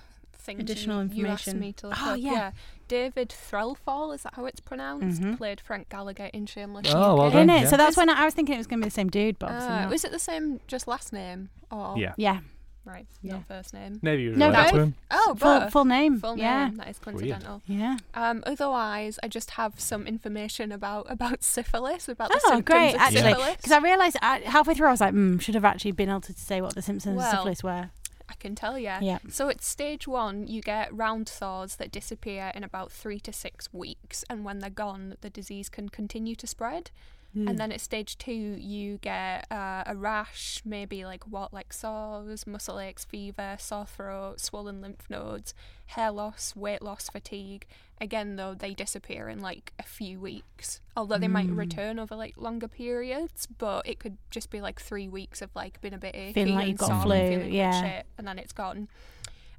[0.41, 1.61] things Additional you, you asked information.
[1.61, 2.19] me to look Oh, up.
[2.19, 2.53] yeah.
[2.89, 5.21] David Threlfall, is that how it's pronounced?
[5.23, 5.37] Mhm.
[5.37, 6.93] Played Frank Gallagher in Shameless.
[6.93, 7.43] Oh, well done.
[7.43, 7.63] In it.
[7.63, 7.69] yeah.
[7.69, 9.39] So that's when I, I was thinking it was going to be the same dude,
[9.39, 11.51] but Uh, was it the same, just last name?
[11.71, 12.15] Or Yeah.
[12.17, 12.41] yeah.
[12.85, 13.35] right, Yeah.
[13.35, 14.01] no first name.
[14.03, 14.95] Maybe you No, relate to him.
[15.11, 16.19] Oh, Full, full name.
[16.19, 16.67] Full yeah.
[16.69, 16.77] name.
[16.79, 17.63] That is coincidental.
[17.67, 17.99] Yeah.
[18.15, 22.95] Um, otherwise, I just have some information about about syphilis, about the Oh, symptoms great!
[22.97, 23.57] of Actually, syphilis.
[23.59, 26.33] because I realised halfway through I was like, mm, should have actually been able to
[26.33, 27.91] say what the symptoms Well, of syphilis were.
[28.31, 28.93] I can tell you.
[29.01, 29.19] Yeah.
[29.29, 33.73] So it's stage one, you get round sores that disappear in about three to six
[33.73, 36.91] weeks, and when they're gone, the disease can continue to spread.
[37.35, 37.49] Hmm.
[37.49, 42.47] And then at stage two, you get uh, a rash, maybe like what, like sores,
[42.47, 45.55] muscle aches, fever, sore throat, swollen lymph nodes,
[45.87, 47.67] hair loss, weight loss, fatigue.
[48.01, 51.59] Again, though, they disappear in like a few weeks, although they might Mm.
[51.59, 53.47] return over like longer periods.
[53.47, 56.55] But it could just be like three weeks of like being a bit achy Feeling
[56.55, 57.83] like and you've got and flu, feeling a bit yeah.
[57.83, 58.89] shit, and then it's gone.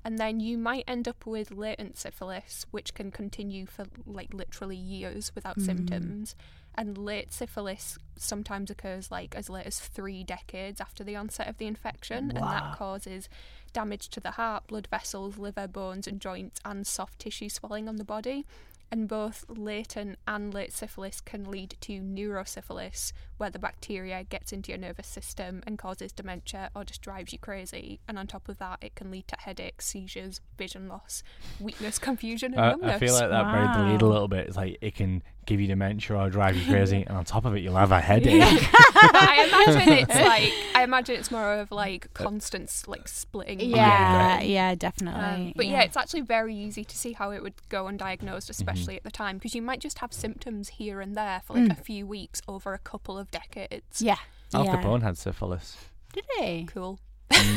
[0.04, 4.76] And then you might end up with latent syphilis, which can continue for like literally
[4.76, 5.66] years without Mm.
[5.66, 6.36] symptoms.
[6.76, 11.58] And late syphilis sometimes occurs like as late as three decades after the onset of
[11.58, 13.28] the infection, and that causes
[13.74, 17.98] damage to the heart, blood vessels, liver, bones, and joints, and soft tissue swelling on
[17.98, 18.46] the body.
[18.94, 24.74] And both latent and late syphilis can lead to neurosyphilis, where the bacteria gets into
[24.74, 28.02] your nervous system and causes dementia or just drives you crazy.
[28.06, 31.24] And on top of that, it can lead to headaches, seizures, vision loss,
[31.62, 32.96] weakness, confusion, and numbness.
[32.96, 34.48] I feel like that buried the lead a little bit.
[34.48, 37.56] It's like it can give you dementia or drive you crazy, and on top of
[37.56, 38.42] it, you'll have a headache.
[38.44, 43.60] I imagine it's like I imagine it's more of like constant like splitting.
[43.60, 45.22] by Yeah, yeah, definitely.
[45.48, 45.82] Um, but yeah.
[45.82, 49.38] it's actually very easy to see how it would go undiagnosed, especially at the time,
[49.38, 51.72] because you might just have symptoms here and there for like Mm.
[51.80, 54.02] a few weeks over a couple of decades.
[54.02, 54.18] yeah.
[54.54, 54.82] Al yeah.
[54.82, 55.78] Capone had syphilis.
[56.14, 56.66] Did he?
[56.66, 57.00] Cool.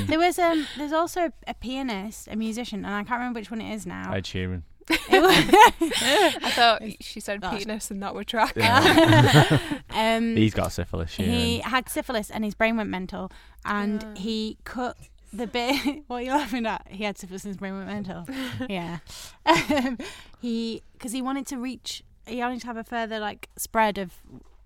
[0.07, 0.66] There was um.
[0.78, 4.12] There's also a pianist, a musician, and I can't remember which one it is now.
[4.12, 4.62] Ed Sheeran.
[4.89, 7.59] It was- I thought she said Gosh.
[7.61, 8.57] penis and that would track.
[9.91, 11.16] um, He's got syphilis.
[11.16, 11.24] Sheeran.
[11.26, 13.30] he had syphilis and his brain went mental,
[13.64, 14.14] and Ah.
[14.20, 14.97] he cut
[15.32, 16.05] the bit.
[16.07, 16.87] what are you laughing at?
[16.91, 18.26] He had syphilis and his brain went mental.
[18.68, 18.99] yeah,
[19.47, 19.99] um,
[20.41, 22.03] he because he wanted to reach.
[22.26, 24.12] He wanted to have a further like spread of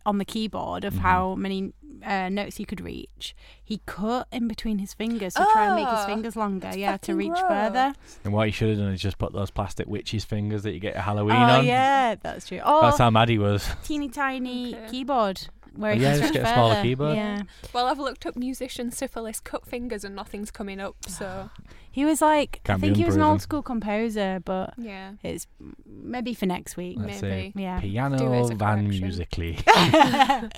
[0.08, 0.98] on the keyboard of Mhm.
[1.08, 1.72] how many
[2.04, 3.34] uh, notes he could reach.
[3.70, 6.70] He cut in between his fingers to try and make his Oh, fingers longer.
[6.76, 7.42] Yeah, to reach gross.
[7.48, 7.92] further.
[8.24, 10.78] And what he should have done is just put those plastic witches fingers that you
[10.78, 11.66] get at Halloween oh on.
[11.66, 12.60] yeah, that's true.
[12.64, 13.68] Oh, That's how mad he was.
[13.82, 14.86] teeny tiny Okay.
[14.92, 15.48] keyboard
[15.78, 16.82] where Oh, he yeah, can just stretch get a smaller further.
[16.82, 17.16] keyboard.
[17.16, 17.42] Yeah.
[17.72, 20.96] Well, I've looked up musician syphilis cut fingers and nothing's coming up.
[21.06, 21.50] So
[21.90, 25.46] He was like, Can't I think he was an old school composer, but yeah, it's
[25.86, 26.96] maybe for next week.
[27.00, 27.52] Let's maybe.
[27.60, 27.80] Yeah.
[27.80, 29.58] Piano van musically.
[29.66, 30.50] God,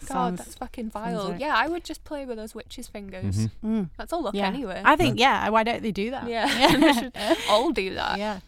[0.00, 1.30] Sounds- that's fucking vile.
[1.32, 1.40] right.
[1.40, 3.36] Yeah, I would just play with those witches' fingers.
[3.36, 3.50] Mhm.
[3.64, 4.46] Mm, That's all look yeah.
[4.46, 4.80] anyway.
[4.84, 6.26] I think, yeah, why don't they do that?
[6.28, 7.12] Yeah, we should
[7.50, 8.18] all do that.
[8.18, 8.40] yeah.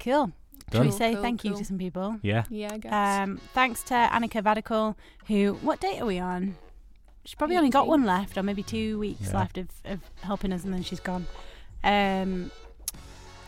[0.00, 0.32] Cool.
[0.74, 2.18] Should we say cool, thank you to some people?
[2.22, 2.44] Yeah.
[2.50, 2.92] Yeah, I guess.
[2.92, 4.94] Um, thanks to Annika Vadikul,
[5.28, 6.56] who, what date are we on?
[7.24, 9.38] She's probably only got one left, or maybe two weeks Yeah.
[9.38, 11.26] left of, of helping us, and then she's gone.
[11.82, 12.50] Um,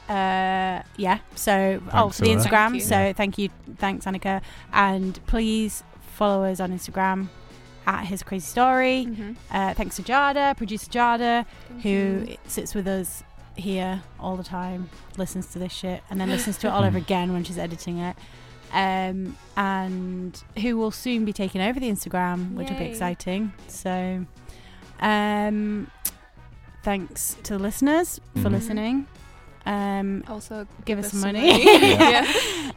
[0.09, 1.18] uh, yeah.
[1.35, 2.31] So, oh, for the.
[2.31, 2.70] Instagram.
[2.70, 2.83] Thank.
[2.83, 3.12] So, Yeah.
[3.12, 4.41] thank you, thanks Annika,
[4.72, 5.83] and please
[6.14, 7.29] follow us on Instagram
[7.87, 9.07] at His Crazy Story.
[9.09, 9.37] Mhm.
[9.51, 12.37] Uh, thanks to Jada, producer Jada, Thank who you.
[12.47, 13.22] sits with us
[13.57, 16.99] here all the time, listens to this shit, and then listens to it all over
[16.99, 18.17] again when she's editing it.
[18.73, 22.91] Um, and who will soon be taking over the Instagram, which will be Yay.
[22.91, 23.53] exciting.
[23.69, 24.27] So,
[25.01, 25.91] um,
[26.83, 28.53] thanks to the listeners for Mhm.
[28.53, 29.07] listening.
[29.65, 31.49] Um, Also, give us us some some money.
[31.65, 31.65] money.
[31.91, 32.27] yeah.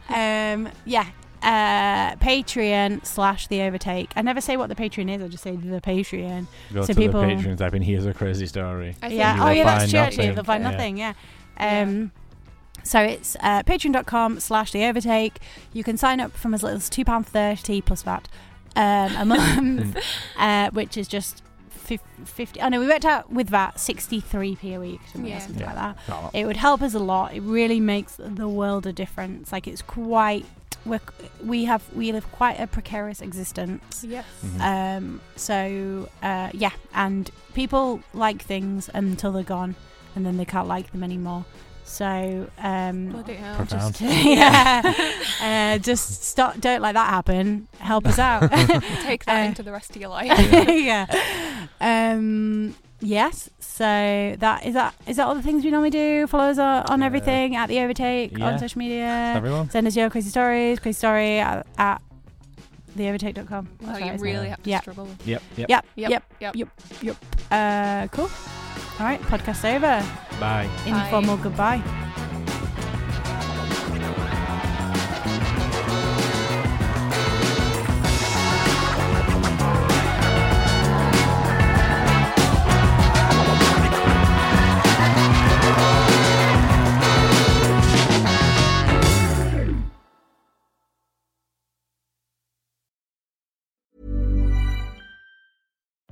[0.54, 1.06] um, yeah.
[1.42, 4.10] Uh, Patreon slash the overtake.
[4.14, 5.22] I never say what the Patreon is.
[5.22, 6.46] I just say the Patreon.
[6.74, 8.94] Go So to people- the Patreon type in here's a crazy story.
[9.08, 9.38] Yeah.
[9.40, 9.64] Oh, yeah.
[9.64, 10.00] That's true.
[10.00, 10.34] Actually, nothing.
[10.34, 10.70] they'll find Yeah.
[10.70, 10.96] nothing.
[10.98, 11.12] Yeah.
[11.58, 11.80] Yeah.
[11.82, 12.12] Um,
[12.82, 15.38] so it's uh, patreon.com slash the overtake.
[15.72, 18.28] You can sign up from as little as £2.30 plus VAT
[18.76, 19.96] um, a month,
[20.38, 24.78] uh, which is just fif- 50 Oh, know we worked out with that 63p a
[24.78, 25.38] week, didn't we, or Yeah.
[25.40, 25.66] something Yeah.
[25.66, 25.96] like that.
[26.08, 26.34] Not a lot.
[26.34, 27.34] It would help us a lot.
[27.34, 29.52] It really makes the world a difference.
[29.52, 30.44] Like, it's quite.
[30.86, 31.00] We're,
[31.44, 34.02] we have we live quite a precarious existence.
[34.06, 34.24] Yes.
[34.44, 34.60] Mhm.
[34.60, 39.74] Um, so uh, yeah, and people like things until they're gone,
[40.16, 41.44] and then they can't like them anymore.
[41.84, 43.56] So um, Bloody hell.
[43.56, 44.00] Profound.
[44.00, 44.94] yeah,
[45.42, 46.58] uh, just stop.
[46.60, 47.66] Don't let that happen.
[47.78, 48.48] Help us out.
[49.02, 50.30] Take that Uh, into the rest of your life.
[50.68, 51.06] yeah.
[51.80, 53.50] Um, Yes.
[53.58, 56.26] So that is that is that all the things we normally do?
[56.26, 58.46] Follow us on, on uh, everything at the Overtake yeah.
[58.46, 59.32] on social media.
[59.34, 59.70] Everyone.
[59.70, 62.02] Send us your crazy stories, crazy story at, at
[62.96, 63.68] theovertake.com.
[63.86, 64.50] Oh, you really it?
[64.50, 64.82] have to yep.
[64.82, 65.08] struggle.
[65.24, 65.42] Yep.
[65.56, 65.68] Yep.
[65.68, 65.86] Yep.
[65.96, 66.10] Yep.
[66.10, 66.24] Yep.
[66.40, 66.54] Yep.
[66.54, 66.68] yep.
[67.02, 67.16] yep.
[67.50, 68.30] Uh, cool.
[68.98, 69.20] All right.
[69.22, 70.04] Podcast over.
[70.38, 70.68] Bye.
[70.86, 71.42] Informal Bye.
[71.42, 72.06] goodbye.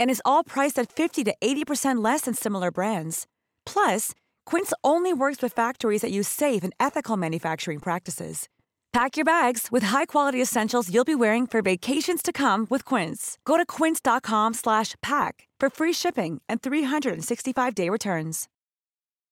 [0.00, 3.26] And is all priced at 50 to 80% less than similar brands.
[3.64, 4.12] Plus,
[4.44, 8.48] Quince only works with factories that use safe and ethical manufacturing practices.
[8.92, 13.36] Pack your bags with high-quality essentials you'll be wearing for vacations to come with Quince.
[13.44, 18.48] Go to quince.com slash pack for free shipping and 365-day returns.